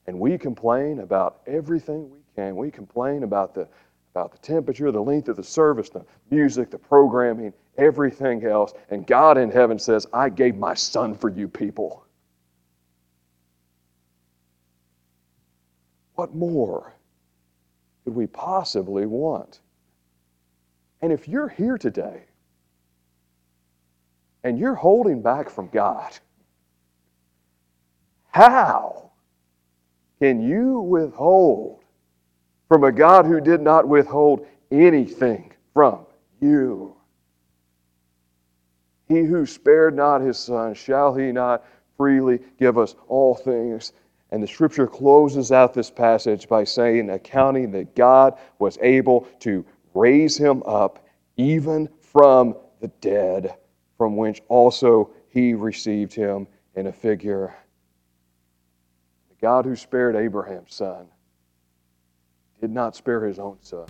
and 0.08 0.20
we 0.20 0.38
complain 0.38 1.00
about 1.00 1.42
everything 1.48 2.10
we 2.10 2.20
can. 2.36 2.56
We 2.56 2.72
complain 2.72 3.24
about 3.24 3.54
the, 3.54 3.68
about 4.14 4.32
the 4.32 4.40
temperature, 4.40 4.92
the 4.92 5.02
length 5.02 5.30
of 5.30 5.36
the 5.36 5.44
service, 5.44 5.90
the 5.90 6.06
music, 6.32 6.72
the 6.72 6.80
programming, 6.80 7.54
everything 7.78 8.46
else. 8.46 8.74
And 8.90 9.06
God 9.06 9.38
in 9.38 9.52
heaven 9.52 9.78
says, 9.78 10.08
I 10.14 10.30
gave 10.30 10.56
my 10.56 10.74
son 10.74 11.16
for 11.16 11.30
you 11.30 11.48
people. 11.48 12.06
What 16.16 16.36
more 16.36 16.94
could 18.04 18.16
we 18.16 18.28
possibly 18.28 19.06
want? 19.06 19.60
And 21.02 21.14
if 21.14 21.28
you're 21.28 21.48
here 21.48 21.78
today 21.78 22.24
and 24.44 24.60
you're 24.60 24.76
holding 24.76 25.22
back 25.22 25.50
from 25.50 25.70
God, 25.70 26.12
how 28.32 29.12
can 30.22 30.42
you 30.42 30.82
withhold 30.82 31.80
from 32.68 32.84
a 32.84 32.92
God 32.92 33.26
who 33.26 33.40
did 33.42 33.62
not 33.62 33.88
withhold 33.88 34.46
anything 34.72 35.52
from 35.74 36.06
you? 36.42 36.96
He 39.08 39.22
who 39.22 39.46
spared 39.46 39.96
not 39.96 40.22
his 40.22 40.38
son, 40.38 40.74
shall 40.76 41.16
he 41.16 41.32
not 41.32 41.66
freely 41.98 42.40
give 42.60 42.78
us 42.78 42.96
all 43.08 43.34
things? 43.34 43.94
And 44.32 44.44
the 44.44 44.48
scripture 44.48 44.86
closes 44.86 45.52
out 45.52 45.74
this 45.74 45.90
passage 45.90 46.48
by 46.48 46.64
saying, 46.64 47.10
accounting 47.10 47.72
that 47.72 47.96
God 47.96 48.38
was 48.60 48.78
able 48.82 49.22
to 49.40 49.66
raise 49.94 50.38
him 50.38 50.64
up 50.66 51.06
even 51.38 51.90
from 52.00 52.56
the 52.82 52.88
dead, 53.02 53.56
from 53.98 54.16
which 54.16 54.42
also 54.48 55.12
he 55.30 55.54
received 55.54 56.14
him 56.14 56.48
in 56.76 56.88
a 56.88 56.92
figure. 56.92 57.56
The 59.30 59.36
God 59.42 59.66
who 59.66 59.76
spared 59.76 60.16
Abraham's 60.16 60.74
son 60.74 61.08
did 62.60 62.72
not 62.72 62.96
spare 62.96 63.26
his 63.26 63.40
own 63.40 63.58
son. 63.62 63.88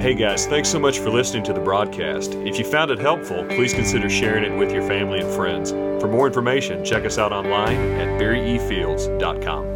Hey 0.00 0.14
guys, 0.14 0.46
thanks 0.46 0.68
so 0.68 0.78
much 0.78 0.98
for 0.98 1.08
listening 1.08 1.44
to 1.44 1.54
the 1.54 1.60
broadcast. 1.60 2.34
If 2.34 2.58
you 2.58 2.64
found 2.66 2.90
it 2.90 2.98
helpful, 2.98 3.42
please 3.46 3.72
consider 3.72 4.10
sharing 4.10 4.44
it 4.44 4.54
with 4.54 4.70
your 4.70 4.82
family 4.82 5.20
and 5.20 5.30
friends. 5.32 5.72
For 6.04 6.10
more 6.10 6.26
information, 6.26 6.84
check 6.84 7.06
us 7.06 7.16
out 7.16 7.32
online 7.32 7.78
at 7.98 8.20
barryefields.com. 8.20 9.73